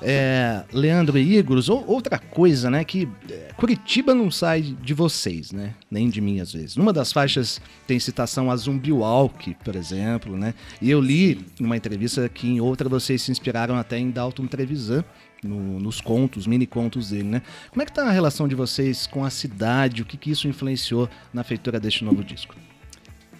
É, 0.00 0.62
Leandro 0.72 1.18
e 1.18 1.38
Igor, 1.38 1.60
outra 1.88 2.20
coisa, 2.20 2.70
né, 2.70 2.84
que 2.84 3.08
é, 3.28 3.50
Curitiba 3.56 4.14
não 4.14 4.30
sai 4.30 4.62
de 4.62 4.94
vocês, 4.94 5.50
né, 5.50 5.74
nem 5.90 6.08
de 6.08 6.20
mim 6.20 6.38
às 6.38 6.52
vezes. 6.52 6.76
Numa 6.76 6.92
das 6.92 7.12
faixas 7.12 7.60
tem 7.84 7.98
citação 7.98 8.48
a 8.48 8.54
Zumbi 8.54 8.92
Walk, 8.92 9.56
por 9.64 9.74
exemplo, 9.74 10.36
né, 10.36 10.54
e 10.80 10.88
eu 10.88 11.00
li 11.00 11.44
numa 11.58 11.76
entrevista 11.76 12.28
que 12.28 12.46
em 12.46 12.60
outra 12.60 12.88
vocês 12.88 13.22
se 13.22 13.32
inspiraram 13.32 13.74
até 13.74 13.98
em 13.98 14.08
Dalton 14.12 14.46
Trevisan, 14.46 15.04
no, 15.42 15.78
nos 15.80 16.00
contos, 16.00 16.46
mini 16.46 16.66
contos 16.66 17.10
dele, 17.10 17.28
né? 17.28 17.42
Como 17.70 17.82
é 17.82 17.86
que 17.86 17.92
tá 17.92 18.06
a 18.06 18.10
relação 18.10 18.48
de 18.48 18.54
vocês 18.54 19.06
com 19.06 19.24
a 19.24 19.30
cidade? 19.30 20.02
O 20.02 20.04
que, 20.04 20.16
que 20.16 20.30
isso 20.30 20.48
influenciou 20.48 21.08
na 21.32 21.44
feitura 21.44 21.78
deste 21.78 22.04
novo 22.04 22.24
disco? 22.24 22.54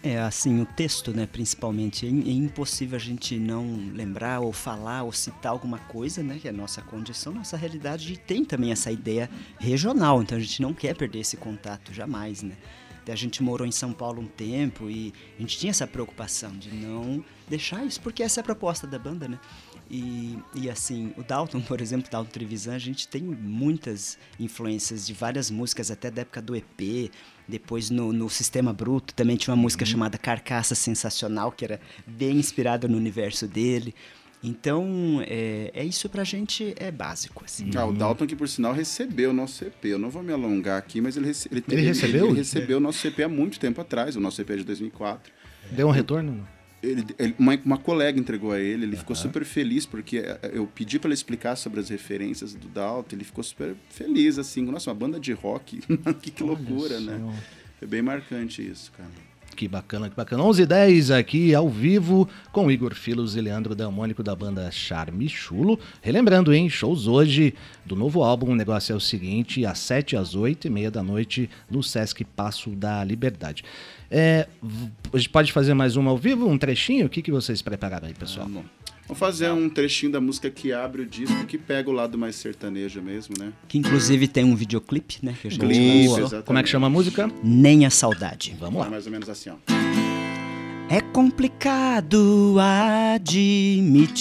É 0.00 0.18
assim, 0.20 0.60
o 0.62 0.66
texto, 0.66 1.12
né, 1.12 1.26
principalmente, 1.26 2.06
é, 2.06 2.08
é, 2.08 2.12
impossível 2.12 2.96
a 2.96 3.00
gente 3.00 3.36
não 3.36 3.66
lembrar 3.92 4.38
ou 4.38 4.52
falar 4.52 5.02
ou 5.02 5.12
citar 5.12 5.50
alguma 5.50 5.78
coisa, 5.78 6.22
né, 6.22 6.38
que 6.40 6.46
é 6.46 6.52
nossa 6.52 6.80
condição, 6.80 7.34
nossa 7.34 7.56
realidade, 7.56 8.12
e 8.12 8.16
tem 8.16 8.44
também 8.44 8.70
essa 8.70 8.92
ideia 8.92 9.28
regional, 9.58 10.22
então 10.22 10.38
a 10.38 10.40
gente 10.40 10.62
não 10.62 10.72
quer 10.72 10.94
perder 10.94 11.20
esse 11.20 11.36
contato 11.36 11.92
jamais, 11.92 12.42
né. 12.44 12.54
A 13.10 13.16
gente 13.16 13.42
morou 13.42 13.66
em 13.66 13.72
São 13.72 13.92
Paulo 13.92 14.20
um 14.20 14.26
tempo 14.26 14.88
e 14.90 15.12
a 15.36 15.40
gente 15.40 15.58
tinha 15.58 15.70
essa 15.70 15.86
preocupação 15.86 16.56
de 16.56 16.70
não 16.70 17.24
deixar 17.48 17.84
isso, 17.84 18.00
porque 18.00 18.22
essa 18.22 18.40
é 18.40 18.42
a 18.42 18.44
proposta 18.44 18.86
da 18.86 18.98
banda, 18.98 19.26
né. 19.26 19.38
E, 19.90 20.38
e 20.54 20.68
assim, 20.68 21.14
o 21.16 21.22
Dalton, 21.22 21.60
por 21.62 21.80
exemplo, 21.80 22.10
Dalton 22.10 22.30
Trevisan, 22.30 22.74
a 22.74 22.78
gente 22.78 23.08
tem 23.08 23.22
muitas 23.22 24.18
influências 24.38 25.06
de 25.06 25.14
várias 25.14 25.50
músicas, 25.50 25.90
até 25.90 26.10
da 26.10 26.22
época 26.22 26.42
do 26.42 26.54
EP. 26.54 27.10
Depois 27.46 27.88
no, 27.88 28.12
no 28.12 28.28
Sistema 28.28 28.74
Bruto 28.74 29.14
também 29.14 29.36
tinha 29.36 29.54
uma 29.54 29.62
música 29.62 29.84
uhum. 29.84 29.90
chamada 29.90 30.18
Carcaça 30.18 30.74
Sensacional, 30.74 31.50
que 31.50 31.64
era 31.64 31.80
bem 32.06 32.36
inspirada 32.36 32.86
no 32.86 32.98
universo 32.98 33.46
dele. 33.46 33.94
Então, 34.42 35.22
é, 35.26 35.70
é 35.74 35.84
isso 35.84 36.08
pra 36.08 36.22
gente 36.22 36.74
é 36.76 36.90
básico. 36.90 37.44
Assim. 37.44 37.70
Ah, 37.74 37.86
o 37.86 37.92
Dalton, 37.92 38.26
que 38.26 38.36
por 38.36 38.48
sinal 38.48 38.72
recebeu 38.72 39.30
o 39.30 39.32
nosso 39.32 39.64
EP. 39.64 39.84
Eu 39.84 39.98
não 39.98 40.10
vou 40.10 40.22
me 40.22 40.32
alongar 40.32 40.78
aqui, 40.78 41.00
mas 41.00 41.16
ele, 41.16 41.26
rece 41.26 41.48
ele, 41.50 41.64
ele, 41.66 41.76
ele 41.80 41.86
recebeu? 41.86 42.26
Ele 42.28 42.38
recebeu 42.38 42.76
o 42.78 42.80
nosso 42.80 43.06
EP 43.06 43.20
há 43.20 43.28
muito 43.28 43.58
tempo 43.58 43.80
atrás. 43.80 44.14
O 44.14 44.20
nosso 44.20 44.40
EP 44.40 44.50
é 44.50 44.56
de 44.56 44.64
2004. 44.64 45.32
Deu 45.72 45.88
um 45.88 45.90
retorno? 45.90 46.46
ele, 46.82 47.04
ele, 47.18 47.34
uma, 47.38 47.58
uma, 47.64 47.78
colega 47.78 48.18
entregou 48.18 48.52
a 48.52 48.60
ele, 48.60 48.84
ele 48.84 48.92
uhum. 48.92 48.98
ficou 48.98 49.16
super 49.16 49.44
feliz, 49.44 49.84
porque 49.84 50.18
eh, 50.18 50.50
eu 50.52 50.66
pedi 50.66 50.98
para 50.98 51.08
ele 51.08 51.14
explicar 51.14 51.56
sobre 51.56 51.80
as 51.80 51.88
referências 51.88 52.54
do 52.54 52.68
Dalton, 52.68 53.16
ele 53.16 53.24
ficou 53.24 53.42
super 53.42 53.74
feliz, 53.90 54.38
assim, 54.38 54.62
nossa, 54.62 54.90
uma 54.90 54.94
banda 54.94 55.18
de 55.18 55.32
rock, 55.32 55.80
que, 56.22 56.30
que 56.30 56.42
loucura, 56.42 57.00
né? 57.00 57.18
Foi 57.78 57.88
bem 57.88 58.02
marcante 58.02 58.62
isso, 58.62 58.92
cara. 58.92 59.10
Que 59.58 59.66
bacana, 59.66 60.08
que 60.08 60.14
bacana. 60.14 60.44
11 60.44 60.62
h 60.62 60.68
10 60.68 61.10
aqui 61.10 61.52
ao 61.52 61.68
vivo 61.68 62.28
com 62.52 62.70
Igor 62.70 62.94
Filos 62.94 63.34
e 63.34 63.40
Leandro 63.40 63.74
Delmônico 63.74 64.22
da 64.22 64.32
banda 64.32 64.70
Charme 64.70 65.28
Chulo. 65.28 65.80
Relembrando, 66.00 66.54
hein? 66.54 66.70
Shows 66.70 67.08
hoje 67.08 67.52
do 67.84 67.96
novo 67.96 68.22
álbum. 68.22 68.52
O 68.52 68.54
negócio 68.54 68.92
é 68.92 68.94
o 68.94 69.00
seguinte: 69.00 69.66
às 69.66 69.80
7 69.80 70.16
às 70.16 70.36
8 70.36 70.68
e 70.68 70.70
meia 70.70 70.92
da 70.92 71.02
noite 71.02 71.50
no 71.68 71.82
Sesc 71.82 72.22
Passo 72.24 72.70
da 72.70 73.02
Liberdade. 73.02 73.64
É, 74.08 74.46
a 75.12 75.18
gente 75.18 75.28
pode 75.28 75.52
fazer 75.52 75.74
mais 75.74 75.96
uma 75.96 76.12
ao 76.12 76.16
vivo, 76.16 76.48
um 76.48 76.56
trechinho? 76.56 77.06
O 77.06 77.08
que, 77.08 77.20
que 77.20 77.32
vocês 77.32 77.60
prepararam 77.60 78.06
aí, 78.06 78.14
pessoal? 78.14 78.46
Vamos. 78.46 78.77
Vamos 79.08 79.18
fazer 79.20 79.50
um 79.50 79.70
trechinho 79.70 80.12
da 80.12 80.20
música 80.20 80.50
que 80.50 80.70
abre 80.70 81.00
o 81.00 81.06
disco, 81.06 81.46
que 81.46 81.56
pega 81.56 81.88
o 81.88 81.92
lado 81.94 82.18
mais 82.18 82.36
sertanejo 82.36 83.00
mesmo, 83.00 83.34
né? 83.38 83.54
Que 83.66 83.78
inclusive 83.78 84.28
tem 84.28 84.44
um 84.44 84.54
videoclipe, 84.54 85.16
né? 85.22 85.34
Que 85.40 85.48
a 85.48 85.50
gente 85.50 85.60
Clipe, 85.60 86.44
Como 86.44 86.58
é 86.58 86.62
que 86.62 86.68
chama 86.68 86.88
a 86.88 86.90
música? 86.90 87.30
Nem 87.42 87.86
a 87.86 87.90
Saudade. 87.90 88.54
Vamos 88.60 88.80
lá. 88.80 88.86
É 88.86 88.90
mais 88.90 89.06
ou 89.06 89.12
menos 89.12 89.30
assim, 89.30 89.48
ó. 89.48 89.54
É 90.90 91.00
complicado 91.00 92.56
admitir 93.14 94.18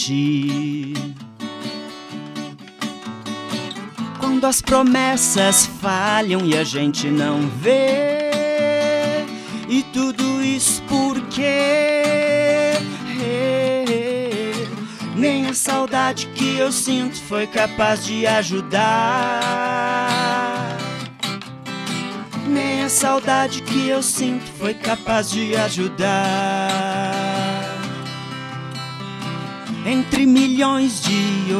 quando 4.17 4.45
as 4.45 4.61
promessas 4.61 5.65
falham 5.65 6.45
e 6.45 6.57
a 6.57 6.63
gente 6.63 7.07
não 7.07 7.41
vê. 7.41 8.29
E 9.67 9.83
tudo 9.91 10.41
isso 10.41 10.81
porque 10.83 11.96
saudade 15.57 16.27
que 16.35 16.57
eu 16.57 16.71
sinto 16.71 17.17
foi 17.23 17.47
capaz 17.47 18.05
de 18.05 18.27
ajudar. 18.27 19.39
Nem 22.47 22.83
a 22.83 22.89
saudade 22.89 23.63
que 23.63 23.89
eu 23.89 24.03
sinto 24.03 24.45
foi 24.59 24.75
capaz 24.75 25.31
de 25.31 25.55
ajudar. 25.55 26.13
Entre 29.85 30.25
milhões 30.25 31.01
de 31.01 31.53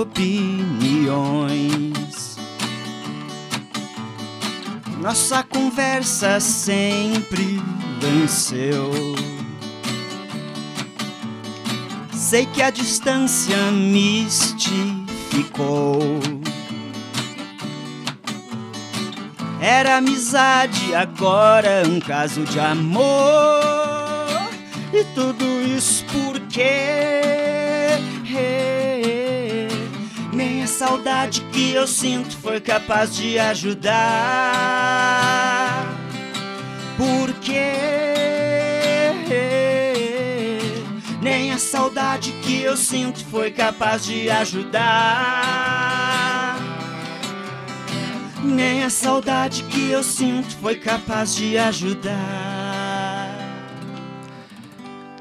opiniões, 0.00 1.16
nossa 5.00 5.42
conversa 5.44 6.40
sempre 6.40 7.62
venceu. 8.00 9.33
Sei 12.24 12.46
que 12.46 12.62
a 12.62 12.70
distância 12.70 13.70
mistificou. 13.70 16.00
Era 19.60 19.98
amizade, 19.98 20.94
agora 20.94 21.82
um 21.86 22.00
caso 22.00 22.44
de 22.44 22.58
amor. 22.58 23.04
E 24.90 25.04
tudo 25.14 25.44
isso 25.76 26.02
porque 26.06 26.62
nem 30.32 30.62
a 30.62 30.66
saudade 30.66 31.42
que 31.52 31.72
eu 31.72 31.86
sinto 31.86 32.38
foi 32.38 32.58
capaz 32.58 33.14
de 33.14 33.38
ajudar. 33.38 33.94
Porque 36.96 37.83
a 41.54 41.58
saudade 41.58 42.32
que 42.42 42.62
eu 42.62 42.76
sinto 42.76 43.24
foi 43.26 43.52
capaz 43.52 44.04
de 44.04 44.28
ajudar. 44.28 44.82
Nem 48.42 48.82
a 48.82 48.90
saudade 48.90 49.62
que 49.62 49.88
eu 49.88 50.02
sinto 50.02 50.56
foi 50.56 50.74
capaz 50.74 51.36
de 51.36 51.56
ajudar. 51.56 52.73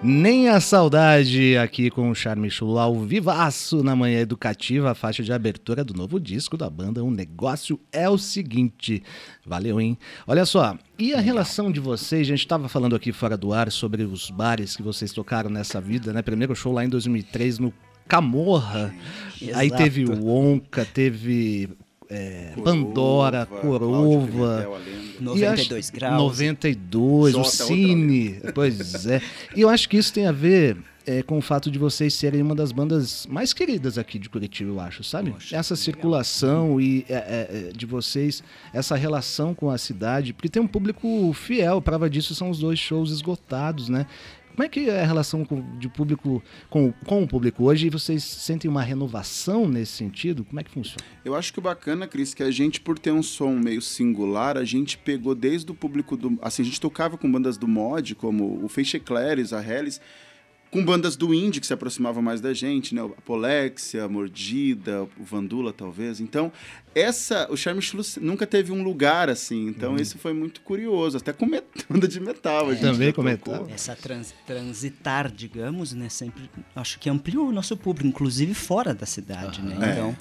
Nem 0.05 0.49
a 0.49 0.59
saudade 0.59 1.55
aqui 1.55 1.89
com 1.89 2.09
o 2.09 2.15
Charme 2.15 2.49
Chulo 2.49 2.77
ao 2.77 2.99
vivaço 2.99 3.81
na 3.81 3.95
manhã 3.95 4.19
educativa, 4.19 4.91
a 4.91 4.95
faixa 4.95 5.23
de 5.23 5.31
abertura 5.31 5.81
do 5.81 5.93
novo 5.93 6.19
disco 6.19 6.57
da 6.57 6.69
banda. 6.69 7.01
Um 7.01 7.09
negócio 7.09 7.79
é 7.89 8.09
o 8.09 8.17
seguinte. 8.17 9.01
Valeu, 9.45 9.79
hein? 9.79 9.97
Olha 10.27 10.45
só, 10.45 10.77
e 10.99 11.13
a 11.13 11.21
relação 11.21 11.71
de 11.71 11.79
vocês? 11.79 12.27
A 12.27 12.31
gente 12.31 12.39
estava 12.39 12.67
falando 12.67 12.97
aqui 12.97 13.13
fora 13.13 13.37
do 13.37 13.53
ar 13.53 13.71
sobre 13.71 14.03
os 14.03 14.29
bares 14.29 14.75
que 14.75 14.83
vocês 14.83 15.13
tocaram 15.13 15.49
nessa 15.49 15.79
vida, 15.79 16.11
né? 16.11 16.21
Primeiro 16.21 16.53
show 16.53 16.73
lá 16.73 16.83
em 16.83 16.89
2003 16.89 17.59
no 17.59 17.73
Camorra. 18.05 18.93
Exato. 19.41 19.57
Aí 19.57 19.71
teve 19.71 20.03
o 20.03 20.27
Onca, 20.27 20.83
teve 20.83 21.69
é, 22.13 22.53
Pandora, 22.63 23.45
Corova. 23.45 24.69
92 25.19 25.89
graus. 25.89 26.17
92, 26.17 27.35
o 27.35 27.43
Cine. 27.43 28.39
Pois 28.53 29.05
é. 29.05 29.21
E 29.55 29.61
eu 29.61 29.69
acho 29.69 29.89
que 29.89 29.97
isso 29.97 30.13
tem 30.13 30.27
a 30.27 30.31
ver 30.31 30.77
é, 31.05 31.21
com 31.21 31.37
o 31.37 31.41
fato 31.41 31.69
de 31.69 31.77
vocês 31.77 32.13
serem 32.13 32.41
uma 32.41 32.55
das 32.55 32.71
bandas 32.71 33.25
mais 33.27 33.53
queridas 33.53 33.97
aqui 33.97 34.17
de 34.17 34.29
Curitiba, 34.29 34.69
eu 34.69 34.79
acho, 34.79 35.03
sabe? 35.03 35.31
Poxa, 35.31 35.55
essa 35.55 35.75
circulação 35.75 36.79
e 36.79 37.05
é, 37.09 37.13
é, 37.13 37.67
é, 37.69 37.71
de 37.73 37.85
vocês, 37.85 38.43
essa 38.73 38.95
relação 38.95 39.53
com 39.53 39.69
a 39.69 39.77
cidade, 39.77 40.33
porque 40.33 40.49
tem 40.49 40.61
um 40.61 40.67
público 40.67 41.31
fiel, 41.33 41.81
prova 41.81 42.09
disso 42.09 42.33
são 42.33 42.49
os 42.49 42.59
dois 42.59 42.79
shows 42.79 43.11
esgotados, 43.11 43.89
né? 43.89 44.05
Como 44.55 44.63
é 44.63 44.69
que 44.69 44.87
é 44.87 45.01
a 45.01 45.05
relação 45.05 45.43
com, 45.43 45.77
de 45.79 45.89
público 45.89 46.41
com, 46.69 46.91
com 47.05 47.23
o 47.23 47.27
público 47.27 47.63
hoje? 47.63 47.89
Vocês 47.89 48.23
sentem 48.23 48.69
uma 48.69 48.83
renovação 48.83 49.67
nesse 49.67 49.93
sentido? 49.93 50.45
Como 50.45 50.59
é 50.59 50.63
que 50.63 50.69
funciona? 50.69 51.03
Eu 51.25 51.35
acho 51.35 51.51
que 51.51 51.57
o 51.57 51.61
bacana, 51.61 52.07
Cris, 52.07 52.35
que 52.35 52.43
a 52.43 52.51
gente, 52.51 52.79
por 52.79 52.99
ter 52.99 53.11
um 53.11 53.23
som 53.23 53.53
meio 53.53 53.81
singular, 53.81 54.55
a 54.55 54.63
gente 54.63 54.95
pegou 54.95 55.33
desde 55.33 55.71
o 55.71 55.75
público 55.75 56.15
do. 56.15 56.37
Assim, 56.39 56.61
a 56.61 56.65
gente 56.65 56.79
tocava 56.79 57.17
com 57.17 57.31
bandas 57.31 57.57
do 57.57 57.67
mod, 57.67 58.13
como 58.13 58.63
o 58.63 58.69
Feixe 58.69 58.97
Eclairs, 58.97 59.53
a 59.53 59.61
Hellis, 59.67 59.99
com 60.73 60.83
bandas 60.83 61.15
do 61.15 61.31
indie 61.35 61.61
que 61.61 61.67
se 61.67 61.73
aproximavam 61.73 62.23
mais 62.23 62.41
da 62.41 62.51
gente, 62.51 62.95
né? 62.95 63.01
A 63.03 63.21
Polexia, 63.21 64.05
a 64.05 64.09
Mordida, 64.09 65.03
o 65.03 65.23
Vandula, 65.23 65.71
talvez. 65.71 66.19
Então, 66.19 66.51
essa, 66.95 67.47
o 67.51 67.55
Charme 67.55 67.79
nunca 68.19 68.47
teve 68.47 68.71
um 68.71 68.81
lugar 68.81 69.29
assim. 69.29 69.67
Então, 69.67 69.91
uhum. 69.91 69.97
esse 69.97 70.17
foi 70.17 70.33
muito 70.33 70.61
curioso. 70.61 71.17
Até 71.17 71.31
com 71.31 71.47
banda 71.87 72.07
de 72.07 72.19
metal. 72.19 72.69
A 72.69 72.73
gente 72.73 72.81
Também 72.81 73.13
com 73.13 73.21
metal. 73.21 73.67
Essa 73.69 73.95
trans, 73.95 74.33
transitar, 74.47 75.31
digamos, 75.31 75.93
né? 75.93 76.09
Sempre, 76.09 76.49
acho 76.75 76.97
que 76.97 77.07
ampliou 77.07 77.49
o 77.49 77.51
nosso 77.51 77.77
público, 77.77 78.07
inclusive 78.07 78.55
fora 78.55 78.95
da 78.95 79.05
cidade, 79.05 79.61
né? 79.61 79.77
É. 79.79 79.91
Então... 79.91 80.17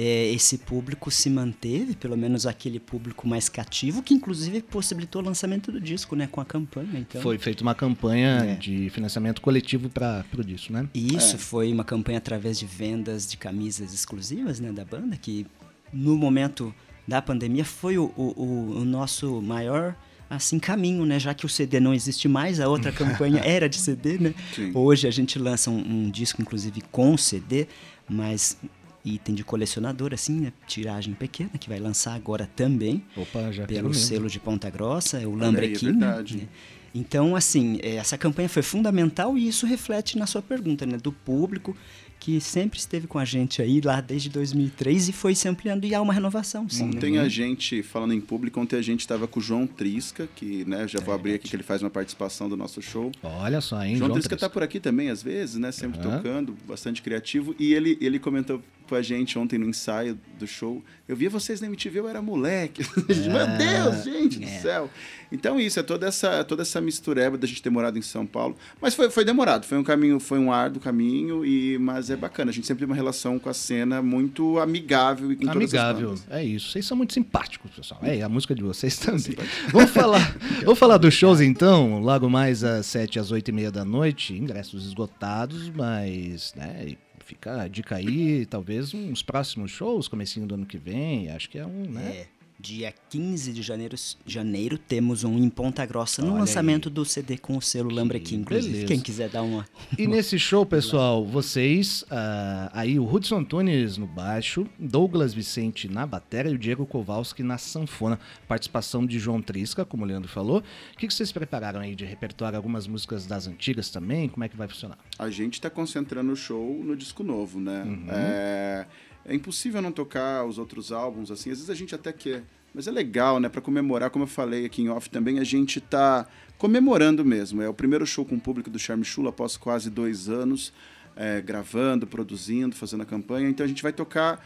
é, 0.00 0.30
esse 0.32 0.58
público 0.58 1.10
se 1.10 1.28
manteve, 1.28 1.96
pelo 1.96 2.16
menos 2.16 2.46
aquele 2.46 2.78
público 2.78 3.26
mais 3.26 3.48
cativo, 3.48 4.00
que 4.00 4.14
inclusive 4.14 4.62
possibilitou 4.62 5.20
o 5.20 5.24
lançamento 5.24 5.72
do 5.72 5.80
disco, 5.80 6.14
né, 6.14 6.28
com 6.30 6.40
a 6.40 6.44
campanha. 6.44 6.88
Então, 7.00 7.20
Foi 7.20 7.36
feita 7.36 7.62
uma 7.64 7.74
campanha 7.74 8.28
É. 8.44 8.54
de 8.54 8.88
financiamento 8.90 9.40
coletivo 9.42 9.88
para 9.88 10.24
o 10.38 10.44
disco, 10.44 10.72
né? 10.72 10.88
E 10.94 11.16
isso 11.16 11.34
É. 11.34 11.38
foi 11.38 11.72
uma 11.72 11.82
campanha 11.82 12.18
através 12.18 12.60
de 12.60 12.66
vendas 12.66 13.28
de 13.28 13.36
camisas 13.36 13.92
exclusivas 13.92 14.60
né, 14.60 14.70
da 14.70 14.84
banda, 14.84 15.16
que 15.16 15.44
no 15.92 16.16
momento 16.16 16.72
da 17.08 17.20
pandemia 17.20 17.64
foi 17.64 17.98
o, 17.98 18.12
o- 18.16 18.34
o- 18.36 18.80
o 18.82 18.84
nosso 18.84 19.42
maior 19.42 19.96
assim 20.30 20.58
caminho, 20.60 21.04
né? 21.06 21.18
Já 21.18 21.32
que 21.34 21.46
o 21.46 21.48
CD 21.48 21.80
não 21.80 21.92
existe 21.94 22.28
mais, 22.28 22.60
a 22.60 22.68
outra 22.68 22.92
campanha 23.32 23.40
era 23.42 23.68
de 23.68 23.78
CD, 23.78 24.18
né? 24.18 24.34
Sim. 24.54 24.70
Hoje 24.74 25.08
a 25.08 25.10
gente 25.10 25.38
lança 25.40 25.70
um, 25.70 25.78
um 25.78 26.10
disco, 26.10 26.40
inclusive, 26.42 26.82
com 26.92 27.16
CD, 27.16 27.66
mas 28.08 28.56
item 29.04 29.34
de 29.34 29.44
colecionador, 29.44 30.12
assim, 30.12 30.40
né? 30.40 30.52
Tiragem 30.66 31.14
pequena, 31.14 31.50
que 31.58 31.68
vai 31.68 31.78
lançar 31.78 32.14
agora 32.14 32.48
também 32.56 33.04
Opa, 33.16 33.50
já 33.52 33.66
pelo 33.66 33.88
mesmo. 33.88 33.94
selo 34.02 34.28
de 34.28 34.38
Ponta 34.40 34.68
Grossa, 34.70 35.18
é 35.18 35.26
o 35.26 35.30
aí, 35.30 35.40
é 35.40 35.44
Lambrequim. 35.44 35.86
verdade. 35.86 36.36
né? 36.38 36.48
Então, 36.94 37.36
assim, 37.36 37.78
é, 37.82 37.96
essa 37.96 38.16
campanha 38.18 38.48
foi 38.48 38.62
fundamental 38.62 39.36
e 39.36 39.46
isso 39.46 39.66
reflete 39.66 40.18
na 40.18 40.26
sua 40.26 40.42
pergunta, 40.42 40.84
né? 40.86 40.96
Do 40.96 41.12
público 41.12 41.76
que 42.18 42.40
sempre 42.40 42.78
esteve 42.78 43.06
com 43.06 43.18
a 43.18 43.24
gente 43.24 43.62
aí 43.62 43.80
lá 43.80 44.00
desde 44.00 44.28
2003 44.28 45.08
e 45.08 45.12
foi 45.12 45.34
se 45.34 45.48
ampliando 45.48 45.84
e 45.84 45.94
há 45.94 46.00
uma 46.00 46.12
renovação, 46.12 46.68
sim. 46.68 46.84
né? 46.84 46.90
Ontem 46.96 47.18
a 47.18 47.28
gente, 47.28 47.82
falando 47.82 48.12
em 48.12 48.20
público, 48.20 48.60
ontem 48.60 48.76
a 48.76 48.82
gente 48.82 49.00
estava 49.00 49.26
com 49.26 49.38
o 49.38 49.42
João 49.42 49.66
Trisca, 49.66 50.28
que 50.34 50.64
né, 50.64 50.86
já 50.88 51.00
vou 51.00 51.14
abrir 51.14 51.34
aqui 51.34 51.48
que 51.48 51.56
ele 51.56 51.62
faz 51.62 51.82
uma 51.82 51.90
participação 51.90 52.48
do 52.48 52.56
nosso 52.56 52.82
show. 52.82 53.12
Olha 53.22 53.60
só, 53.60 53.82
hein, 53.82 53.96
João, 53.96 54.08
João 54.08 54.18
Trisca 54.18 54.36
tá 54.36 54.50
por 54.50 54.62
aqui 54.62 54.80
também, 54.80 55.10
às 55.10 55.22
vezes, 55.22 55.56
né? 55.56 55.70
Sempre 55.72 56.00
Aham. 56.00 56.16
tocando, 56.16 56.56
bastante 56.66 57.02
criativo. 57.02 57.54
E 57.58 57.72
ele, 57.72 57.96
ele 58.00 58.18
comentou 58.18 58.62
com 58.88 58.94
a 58.94 59.02
gente 59.02 59.38
ontem 59.38 59.58
no 59.58 59.66
ensaio 59.66 60.18
do 60.38 60.46
show. 60.46 60.82
Eu 61.06 61.14
via 61.14 61.28
vocês 61.28 61.60
na 61.60 61.66
MTV, 61.66 62.00
eu 62.00 62.08
era 62.08 62.22
moleque. 62.22 62.82
Meu 62.96 63.46
Deus, 63.58 64.04
gente 64.04 64.38
do 64.38 64.48
céu. 64.48 64.90
Então 65.30 65.60
isso, 65.60 65.78
é 65.78 65.82
toda 65.82 66.06
essa, 66.06 66.42
toda 66.42 66.62
essa 66.62 66.80
mistureba 66.80 67.36
da 67.36 67.46
gente 67.46 67.62
ter 67.62 67.70
morado 67.70 67.98
em 67.98 68.02
São 68.02 68.26
Paulo. 68.26 68.56
Mas 68.80 68.94
foi, 68.94 69.10
foi 69.10 69.24
demorado, 69.24 69.66
foi 69.66 69.76
um 69.76 69.84
caminho, 69.84 70.18
foi 70.18 70.38
um 70.38 70.50
árduo 70.50 70.80
caminho, 70.80 71.44
e, 71.44 71.78
mas 71.78 72.07
é 72.10 72.16
bacana. 72.16 72.50
A 72.50 72.54
gente 72.54 72.66
sempre 72.66 72.80
tem 72.80 72.86
uma 72.86 72.94
relação 72.94 73.38
com 73.38 73.48
a 73.48 73.54
cena 73.54 74.02
muito 74.02 74.58
amigável 74.58 75.32
e 75.32 75.36
com 75.36 75.46
todas 75.46 75.74
as 75.74 75.80
Amigável, 75.80 76.14
é 76.30 76.44
isso. 76.44 76.70
Vocês 76.70 76.86
são 76.86 76.96
muito 76.96 77.12
simpáticos, 77.12 77.70
pessoal. 77.70 78.00
É, 78.02 78.22
a 78.22 78.28
música 78.28 78.54
de 78.54 78.62
vocês 78.62 78.96
também. 79.00 79.36
vamos 79.70 79.90
falar, 79.90 80.36
vamos 80.64 80.78
falar 80.78 80.98
dos 80.98 81.14
shows 81.14 81.40
então. 81.40 82.00
Logo 82.00 82.28
mais 82.28 82.64
às 82.64 82.86
7 82.86 83.18
às 83.18 83.30
8 83.30 83.48
e 83.48 83.52
meia 83.52 83.70
da 83.70 83.84
noite. 83.84 84.34
Ingressos 84.34 84.86
esgotados, 84.86 85.68
mas 85.70 86.54
né, 86.56 86.96
fica 87.24 87.62
a 87.62 87.68
dica 87.68 87.96
aí, 87.96 88.46
talvez 88.46 88.94
uns 88.94 89.22
próximos 89.22 89.70
shows, 89.70 90.08
comecinho 90.08 90.46
do 90.46 90.54
ano 90.54 90.66
que 90.66 90.78
vem. 90.78 91.30
Acho 91.30 91.48
que 91.50 91.58
é 91.58 91.66
um, 91.66 91.90
né? 91.90 92.02
É, 92.02 92.26
dia 92.60 92.92
15 93.08 93.52
de 93.52 93.62
janeiro, 93.62 93.96
janeiro 94.26 94.76
temos 94.76 95.22
um 95.22 95.38
em 95.38 95.48
Ponta 95.48 95.86
Grossa 95.86 96.20
no 96.22 96.32
Olha 96.32 96.40
lançamento 96.40 96.90
do 96.90 97.04
CD 97.04 97.38
com 97.38 97.56
o 97.56 97.62
selo 97.62 97.88
Lambrequim, 97.88 98.36
inclusive. 98.36 98.72
beleza. 98.72 98.88
Quem 98.88 99.00
quiser 99.00 99.28
dar 99.28 99.42
uma... 99.42 99.64
E 99.96 100.08
nesse 100.08 100.38
show, 100.38 100.66
pessoal, 100.66 101.24
vocês, 101.24 102.04
ah, 102.10 102.68
aí 102.72 102.98
o 102.98 103.08
Hudson 103.08 103.44
Tunes 103.44 103.96
no 103.96 104.08
baixo, 104.08 104.66
Douglas 104.76 105.32
Vicente 105.32 105.88
na 105.88 106.04
bateria 106.04 106.50
e 106.50 106.54
o 106.56 106.58
Diego 106.58 106.84
Kowalski 106.84 107.44
na 107.44 107.58
sanfona. 107.58 108.18
Participação 108.48 109.06
de 109.06 109.20
João 109.20 109.40
Trisca, 109.40 109.84
como 109.84 110.02
o 110.02 110.06
Leandro 110.06 110.28
falou. 110.28 110.58
O 110.58 110.98
que 110.98 111.06
que 111.06 111.14
vocês 111.14 111.30
prepararam 111.30 111.80
aí 111.80 111.94
de 111.94 112.04
repertório? 112.04 112.56
Algumas 112.56 112.88
músicas 112.88 113.24
das 113.24 113.46
antigas 113.46 113.88
também? 113.88 114.28
Como 114.28 114.42
é 114.42 114.48
que 114.48 114.56
vai 114.56 114.66
funcionar? 114.66 114.98
A 115.16 115.30
gente 115.30 115.54
está 115.54 115.70
concentrando 115.70 116.32
o 116.32 116.36
show 116.36 116.82
no 116.82 116.96
disco 116.96 117.22
novo, 117.22 117.60
né? 117.60 117.84
Uhum. 117.84 118.06
É, 118.10 118.86
é 119.24 119.34
impossível 119.34 119.82
não 119.82 119.92
tocar 119.92 120.44
os 120.44 120.58
outros 120.58 120.92
álbuns, 120.92 121.30
assim. 121.30 121.50
Às 121.50 121.58
vezes 121.58 121.70
a 121.70 121.74
gente 121.74 121.94
até 121.94 122.12
quer. 122.12 122.44
Mas 122.74 122.86
é 122.86 122.90
legal, 122.90 123.40
né? 123.40 123.48
Para 123.48 123.60
comemorar, 123.60 124.10
como 124.10 124.24
eu 124.24 124.28
falei 124.28 124.64
aqui 124.64 124.82
em 124.82 124.88
off 124.88 125.08
também, 125.10 125.38
a 125.38 125.44
gente 125.44 125.80
tá 125.80 126.26
comemorando 126.56 127.24
mesmo. 127.24 127.62
É 127.62 127.68
o 127.68 127.74
primeiro 127.74 128.06
show 128.06 128.24
com 128.24 128.36
o 128.36 128.40
público 128.40 128.68
do 128.68 128.78
Charme 128.78 129.04
Chula 129.04 129.30
após 129.30 129.56
quase 129.56 129.90
dois 129.90 130.28
anos, 130.28 130.72
é, 131.16 131.40
gravando, 131.40 132.06
produzindo, 132.06 132.74
fazendo 132.74 133.02
a 133.02 133.06
campanha. 133.06 133.48
Então 133.48 133.64
a 133.64 133.68
gente 133.68 133.82
vai 133.82 133.92
tocar. 133.92 134.44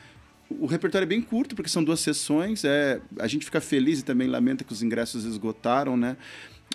O 0.51 0.67
repertório 0.67 1.05
é 1.05 1.09
bem 1.09 1.23
curto, 1.23 1.57
porque 1.57 1.71
são 1.71 1.83
duas 1.83 2.01
sessões. 2.01 2.65
É, 2.65 3.01
a 3.19 3.27
gente 3.27 3.45
fica 3.45 3.61
feliz 3.61 4.01
e 4.01 4.05
também 4.05 4.29
lamenta 4.29 4.65
que 4.65 4.73
os 4.73 4.83
ingressos 4.83 5.25
esgotaram, 5.25 5.97
né? 5.97 6.17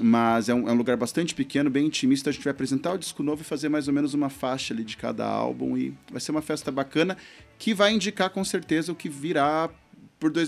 Mas 0.02 0.48
é 0.50 0.54
um, 0.54 0.70
é 0.70 0.72
um 0.72 0.76
lugar 0.76 0.96
bastante 0.96 1.34
pequeno, 1.34 1.70
bem 1.70 1.88
intimista. 1.88 2.30
A 2.30 2.34
gente 2.34 2.44
vai 2.44 2.52
apresentar 2.52 2.94
o 2.94 2.98
disco 2.98 3.24
novo 3.24 3.42
e 3.42 3.46
fazer 3.46 3.70
mais 3.70 3.88
ou 3.88 3.94
menos 3.94 4.14
uma 4.14 4.30
faixa 4.30 4.74
ali 4.74 4.84
de 4.84 4.96
cada 4.96 5.26
álbum. 5.26 5.78
E 5.78 5.94
vai 6.12 6.22
ser 6.22 6.32
uma 6.32 6.42
festa 6.42 6.72
bacana 6.72 7.18
que 7.58 7.74
vai 7.74 7.94
indicar 7.94 8.30
com 8.30 8.44
certeza 8.44 8.92
o 8.92 8.96
que 8.96 9.10
virá 9.10 9.70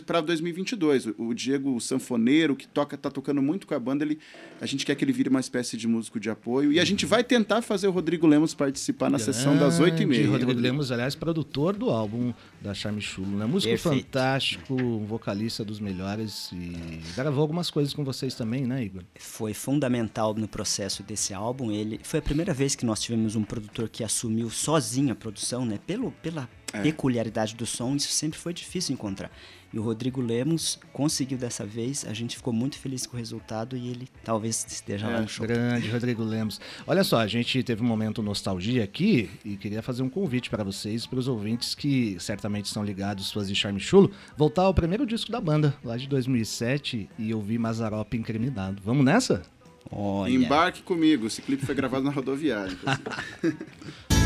para 0.06 0.22
2022. 0.22 1.08
O, 1.08 1.16
o 1.20 1.34
Diego 1.34 1.76
o 1.76 1.80
Sanfoneiro, 1.80 2.56
que 2.56 2.68
toca, 2.68 2.98
tá 2.98 3.10
tocando 3.10 3.42
muito 3.42 3.68
com 3.68 3.74
a 3.74 3.80
banda, 3.80 4.04
ele, 4.04 4.20
a 4.60 4.66
gente 4.66 4.86
quer 4.86 4.96
que 4.96 5.04
ele 5.04 5.12
vire 5.12 5.30
uma 5.30 5.40
espécie 5.40 5.78
de 5.78 5.88
músico 5.88 6.20
de 6.20 6.30
apoio. 6.30 6.72
E 6.72 6.80
a 6.80 6.86
gente 6.86 7.06
vai 7.06 7.24
tentar 7.24 7.62
fazer 7.62 7.88
o 7.88 7.92
Rodrigo 7.92 8.26
Lemos 8.26 8.54
participar 8.54 9.10
na 9.10 9.20
sessão 9.20 9.58
das 9.58 9.80
8h30. 9.80 9.96
Grande 9.98 10.22
hein, 10.22 10.26
Rodrigo 10.28 10.60
Lemos, 10.60 10.92
aliás, 10.92 11.16
produtor 11.16 11.76
do 11.76 11.90
álbum 11.90 12.34
da 12.62 12.74
Charme 12.74 13.02
Chulo, 13.02 13.38
né? 13.38 13.46
Músico 13.46 13.72
Perfeito. 13.72 14.04
fantástico, 14.06 14.74
um 14.74 15.06
vocalista 15.06 15.64
dos 15.64 15.80
melhores 15.80 16.52
e 16.52 17.02
gravou 17.16 17.42
algumas 17.42 17.70
coisas 17.72 17.94
com 17.94 18.04
vocês 18.04 18.36
também, 18.36 18.66
né, 18.66 18.84
Igor? 18.84 19.04
foi 19.18 19.54
fundamental 19.54 20.34
no 20.34 20.48
processo 20.48 21.02
desse 21.02 21.34
álbum. 21.34 21.72
Ele 21.72 22.00
foi 22.04 22.20
a 22.20 22.22
primeira 22.24 22.54
vez 22.54 22.76
que 22.76 22.86
nós 22.86 23.00
tivemos 23.00 23.36
um 23.36 23.44
produtor 23.44 23.88
que 23.88 24.04
assumiu 24.04 24.50
sozinho 24.50 25.14
a 25.14 25.16
produção, 25.16 25.66
né? 25.66 25.80
Pelo, 25.88 26.12
pela 26.22 26.50
É. 26.74 26.82
peculiaridade 26.82 27.56
do 27.56 27.66
som, 27.66 27.96
isso 27.96 28.10
sempre 28.12 28.38
foi 28.38 28.54
difícil 28.54 28.94
encontrar. 28.94 29.32
E 29.72 29.78
o 29.78 29.82
Rodrigo 29.84 30.20
Lemos 30.22 30.80
conseguiu 30.92 31.38
dessa 31.38 31.66
vez. 31.66 32.06
A 32.08 32.14
gente 32.14 32.36
ficou 32.36 32.52
muito 32.52 32.78
feliz 32.78 33.06
com 33.06 33.16
o 33.16 33.20
resultado 33.20 33.78
e 33.78 33.88
ele 33.90 34.08
talvez 34.24 34.66
esteja 34.68 35.08
lá 35.08 35.18
É, 35.18 35.22
no 35.22 35.28
show. 35.28 35.46
Grande 35.46 35.90
Rodrigo 35.90 36.24
Lemos. 36.24 36.60
Olha 36.88 37.04
só, 37.04 37.20
a 37.20 37.28
gente 37.28 37.62
teve 37.62 37.84
um 37.84 37.86
momento 37.88 38.24
nostalgia 38.24 38.84
aqui 38.84 39.30
e 39.46 39.56
queria 39.58 39.82
fazer 39.84 40.02
um 40.02 40.10
convite 40.10 40.50
para 40.50 40.64
vocês, 40.64 41.06
para 41.06 41.20
os 41.20 41.28
ouvintes 41.28 41.76
que 41.76 42.18
certamente 42.20 42.66
estão 42.66 42.84
ligados, 42.84 43.32
fãs 43.32 43.48
de 43.48 43.56
Charme 43.56 43.80
Chulo, 43.80 44.12
voltar 44.36 44.64
ao 44.64 44.74
primeiro 44.74 45.06
disco 45.06 45.32
da 45.32 45.40
banda, 45.40 45.76
lá 45.84 45.98
de 45.98 46.08
2007, 46.08 47.10
e 47.20 47.34
ouvir 47.34 47.60
Mazarop 47.60 48.14
incriminado. 48.16 48.82
Vamos 48.84 49.06
nessa? 49.06 49.44
Olha, 49.92 50.32
Embarque 50.32 50.82
comigo. 50.84 51.28
Esse 51.28 51.42
clipe 51.42 51.66
foi 51.66 51.74
gravado 51.76 52.04
na 52.04 52.12
rodoviária. 52.12 52.78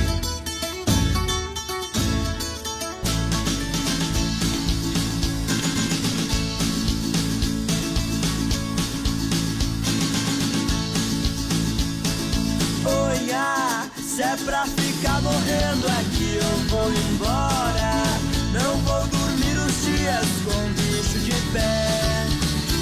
pra 14.45 14.65
ficar 14.65 15.21
morrendo 15.21 15.87
aqui 15.87 16.37
eu 16.41 16.57
vou 16.69 16.91
embora. 16.91 18.03
Não 18.51 18.77
vou 18.79 19.07
dormir 19.07 19.57
os 19.57 19.85
dias 19.85 20.25
com 20.45 20.71
bicho 20.73 21.19
de 21.19 21.31
pé. 21.51 22.25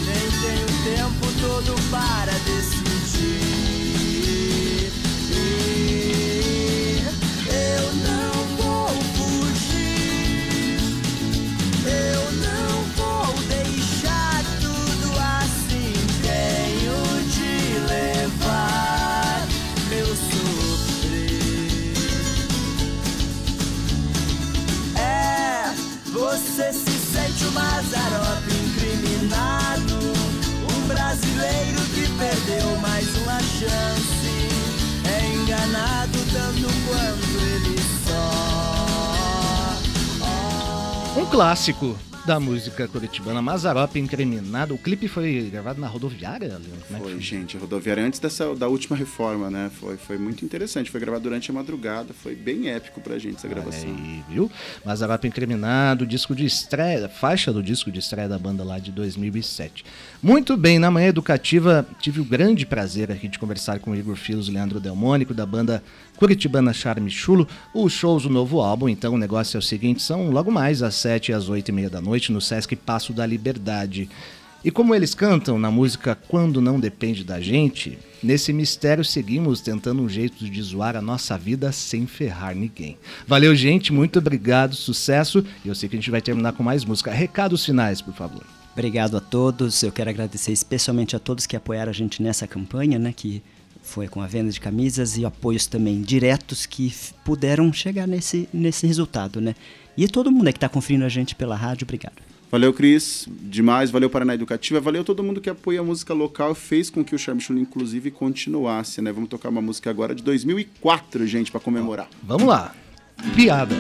Nem 0.06 0.32
tenho 0.42 0.68
tempo 0.84 1.28
todo 1.42 1.76
para 1.90 2.32
decidir. 2.32 2.61
Clássico. 41.32 42.11
Da 42.32 42.40
música 42.40 42.88
curitibana 42.88 43.42
Mazarop 43.42 43.94
incriminado. 43.98 44.74
O 44.74 44.78
clipe 44.78 45.10
foi 45.10 45.50
gravado 45.52 45.82
na 45.82 45.88
rodoviária, 45.88 46.48
Leandro? 46.48 46.72
É 46.90 46.98
foi, 46.98 47.12
foi, 47.12 47.20
gente, 47.20 47.58
a 47.58 47.60
rodoviária 47.60 48.06
antes 48.06 48.22
dessa, 48.22 48.56
da 48.56 48.70
última 48.70 48.96
reforma, 48.96 49.50
né? 49.50 49.70
Foi, 49.82 49.98
foi 49.98 50.18
muito 50.18 50.46
interessante. 50.46 50.90
Foi 50.90 51.02
gravado 51.02 51.24
durante 51.24 51.52
a 51.52 51.54
madrugada, 51.54 52.14
foi 52.14 52.34
bem 52.34 52.70
épico 52.70 53.02
pra 53.02 53.20
gente 53.20 53.36
essa 53.36 53.50
gravação. 53.50 53.90
Aí, 53.90 54.24
viu? 54.30 54.50
Mazarop 54.86 55.26
incriminado, 55.26 56.08
disco 56.08 56.34
de 56.34 56.46
estreia, 56.46 57.10
faixa 57.10 57.52
do 57.52 57.62
disco 57.62 57.92
de 57.92 58.00
estreia 58.00 58.30
da 58.30 58.40
banda 58.40 58.64
lá 58.64 58.80
de 58.80 58.94
2007. 58.94 59.84
Muito 60.24 60.56
bem, 60.56 60.80
na 60.80 60.90
manhã 60.90 61.10
educativa 61.10 61.86
tive 62.00 62.22
o 62.22 62.24
grande 62.24 62.66
prazer 62.66 63.12
aqui 63.12 63.28
de 63.28 63.38
conversar 63.38 63.80
com 63.80 63.92
o 63.92 63.96
Igor 63.96 64.16
Filos 64.16 64.48
e 64.48 64.52
Leandro 64.52 64.80
Delmônico, 64.80 65.34
da 65.34 65.46
banda 65.46 65.84
Curitibana 66.22 66.72
Charme 66.72 67.10
Chulo, 67.10 67.48
os 67.74 67.92
shows 67.92 68.24
do 68.24 68.30
novo 68.30 68.62
álbum. 68.62 68.88
Então 68.88 69.16
o 69.16 69.18
negócio 69.18 69.58
é 69.58 69.60
o 69.60 69.62
seguinte: 69.62 70.04
são 70.04 70.30
logo 70.30 70.52
mais 70.52 70.84
às 70.84 70.94
7 70.94 71.30
e 71.30 71.34
às 71.34 71.50
8 71.50 71.70
e 71.70 71.72
meia 71.72 71.90
da 71.90 72.00
noite 72.00 72.21
no 72.30 72.42
Sesc 72.42 72.76
Passo 72.76 73.14
da 73.14 73.26
Liberdade. 73.26 74.10
E 74.64 74.70
como 74.70 74.94
eles 74.94 75.16
cantam 75.16 75.58
na 75.58 75.72
música 75.72 76.14
Quando 76.28 76.62
Não 76.62 76.78
Depende 76.80 77.24
da 77.24 77.40
Gente, 77.40 77.98
nesse 78.22 78.52
mistério 78.52 79.04
seguimos 79.04 79.62
tentando 79.62 80.04
um 80.04 80.10
jeito 80.10 80.48
de 80.48 80.62
zoar 80.62 80.98
a 80.98 81.02
nossa 81.02 81.38
vida 81.38 81.72
sem 81.72 82.06
ferrar 82.06 82.54
ninguém. 82.54 82.98
Valeu, 83.26 83.56
gente, 83.56 83.92
muito 83.92 84.20
obrigado, 84.20 84.76
sucesso. 84.76 85.44
E 85.66 85.68
eu 85.70 85.74
sei 85.74 85.90
que 85.90 85.96
a 85.96 86.00
gente 86.00 86.12
vai 86.12 86.22
terminar 86.22 86.54
com 86.54 86.62
mais 86.62 86.86
música. 86.86 87.12
Recados 87.12 87.66
finais, 87.66 88.02
por 88.02 88.14
favor. 88.14 88.44
Obrigado 88.74 89.18
a 89.18 89.20
todos. 89.20 89.82
Eu 89.82 89.92
quero 89.92 90.10
agradecer 90.10 90.52
especialmente 90.52 91.16
a 91.16 91.20
todos 91.20 91.48
que 91.48 91.56
apoiaram 91.56 91.90
a 91.90 91.94
gente 91.94 92.22
nessa 92.22 92.46
campanha, 92.46 93.00
né? 93.00 93.14
Que 93.16 93.42
foi 93.82 94.08
com 94.08 94.22
a 94.22 94.28
venda 94.28 94.52
de 94.52 94.60
camisas 94.60 95.18
e 95.18 95.26
apoios 95.26 95.66
também 95.68 96.02
diretos 96.02 96.66
que 96.66 96.94
puderam 97.26 97.72
chegar 97.74 98.08
nesse, 98.08 98.48
nesse 98.54 98.88
resultado, 98.88 99.42
né? 99.42 99.56
E 99.98 100.08
todo 100.08 100.32
mundo 100.32 100.46
que 100.46 100.58
está 100.58 100.70
conferindo 100.70 101.06
a 101.06 101.10
gente 101.10 101.36
pela 101.36 101.56
rádio, 101.56 101.86
obrigado. 101.86 102.22
Valeu, 102.52 102.74
Cris. 102.74 103.28
Demais. 103.30 103.90
Valeu, 103.92 104.10
Paraná 104.10 104.34
Educativa. 104.34 104.82
Valeu 104.82 105.06
todo 105.06 105.24
mundo 105.24 105.40
que 105.40 105.50
apoia 105.50 105.80
a 105.80 105.84
música 105.84 106.14
local. 106.14 106.54
Fez 106.54 106.90
com 106.90 107.04
que 107.04 107.16
o 107.16 107.20
Charme 107.20 107.40
Chulo, 107.40 107.60
inclusive, 107.60 108.12
continuasse, 108.12 109.02
né? 109.02 109.12
Vamos 109.12 109.30
tocar 109.30 109.48
uma 109.48 109.62
música 109.62 109.90
agora 109.90 110.14
de 110.14 110.22
2004, 110.22 111.26
gente, 111.26 111.50
para 111.50 111.62
comemorar. 111.62 112.10
Vamos 112.22 112.48
lá. 112.48 112.76
Piada. 113.36 113.76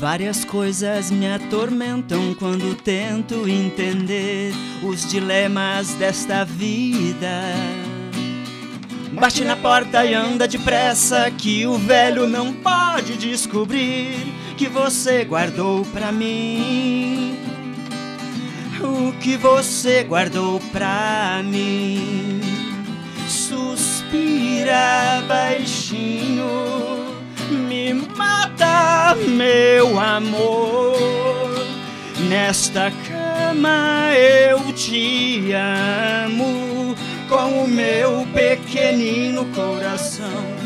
Várias 0.00 0.46
coisas 0.46 1.10
me 1.10 1.30
atormentam 1.30 2.34
quando 2.38 2.74
tento 2.74 3.46
entender 3.46 4.50
os 4.82 5.06
dilemas 5.06 5.92
desta 5.92 6.42
vida. 6.42 7.52
Bate 9.12 9.44
na 9.44 9.56
porta 9.56 10.02
e 10.06 10.14
anda 10.14 10.48
depressa 10.48 11.30
que 11.30 11.66
o 11.66 11.76
velho 11.76 12.26
não 12.26 12.50
pode 12.50 13.18
descobrir 13.18 14.16
que 14.56 14.68
você 14.68 15.22
guardou 15.22 15.84
pra 15.84 16.10
mim. 16.10 17.36
O 18.80 19.12
que 19.20 19.36
você 19.36 20.02
guardou 20.02 20.60
pra 20.72 21.42
mim. 21.44 22.40
Suspira 23.28 24.72
baixinho 25.28 26.89
meu 29.28 29.98
amor. 29.98 30.96
Nesta 32.28 32.92
cama 33.08 34.12
eu 34.14 34.72
te 34.72 35.52
amo 35.52 36.94
com 37.28 37.64
o 37.64 37.68
meu 37.68 38.26
pequenino 38.32 39.46
coração. 39.46 40.60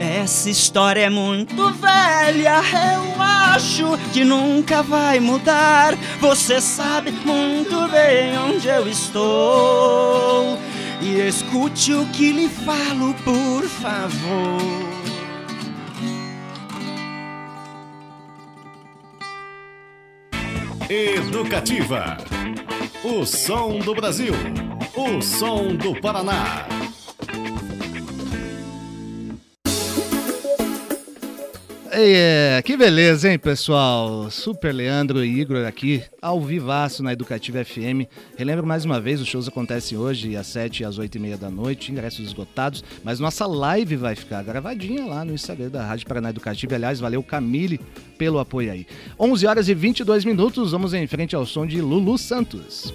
Essa 0.00 0.50
história 0.50 1.02
é 1.02 1.10
muito 1.10 1.70
velha, 1.72 2.60
eu 2.94 3.22
acho 3.22 3.98
que 4.12 4.24
nunca 4.24 4.82
vai 4.82 5.20
mudar. 5.20 5.94
Você 6.20 6.60
sabe 6.60 7.10
muito 7.10 7.88
bem 7.88 8.38
onde 8.38 8.68
eu 8.68 8.88
estou 8.88 10.58
e 11.00 11.20
escute 11.20 11.92
o 11.92 12.06
que 12.06 12.32
lhe 12.32 12.48
falo, 12.48 13.14
por 13.24 13.64
favor. 13.64 14.88
Educativa. 20.88 22.16
O 23.04 23.24
som 23.26 23.78
do 23.78 23.94
Brasil. 23.94 24.34
O 24.96 25.20
som 25.20 25.74
do 25.76 26.00
Paraná. 26.00 26.66
É, 32.00 32.62
que 32.64 32.76
beleza, 32.76 33.28
hein, 33.28 33.36
pessoal? 33.40 34.30
Super 34.30 34.72
Leandro 34.72 35.24
e 35.24 35.40
Igor 35.40 35.66
aqui, 35.66 36.00
ao 36.22 36.40
vivaço 36.40 37.02
na 37.02 37.12
Educativa 37.12 37.64
FM. 37.64 38.06
Relembro 38.36 38.64
mais 38.64 38.84
uma 38.84 39.00
vez, 39.00 39.20
os 39.20 39.26
shows 39.26 39.48
acontecem 39.48 39.98
hoje 39.98 40.36
às 40.36 40.46
7 40.46 40.84
e 40.84 40.86
às 40.86 40.96
8 40.96 41.16
e 41.16 41.18
meia 41.18 41.36
da 41.36 41.50
noite, 41.50 41.90
ingressos 41.90 42.24
esgotados, 42.24 42.84
mas 43.02 43.18
nossa 43.18 43.48
live 43.48 43.96
vai 43.96 44.14
ficar 44.14 44.44
gravadinha 44.44 45.06
lá 45.06 45.24
no 45.24 45.34
Instagram 45.34 45.70
da 45.70 45.84
Rádio 45.84 46.06
Paraná 46.06 46.30
Educativa. 46.30 46.76
Aliás, 46.76 47.00
valeu 47.00 47.20
Camille 47.20 47.80
pelo 48.16 48.38
apoio 48.38 48.70
aí. 48.70 48.86
11 49.18 49.46
horas 49.48 49.68
e 49.68 49.74
22 49.74 50.24
minutos, 50.24 50.70
vamos 50.70 50.94
em 50.94 51.04
frente 51.08 51.34
ao 51.34 51.44
som 51.44 51.66
de 51.66 51.80
Lulu 51.80 52.16
Santos. 52.16 52.94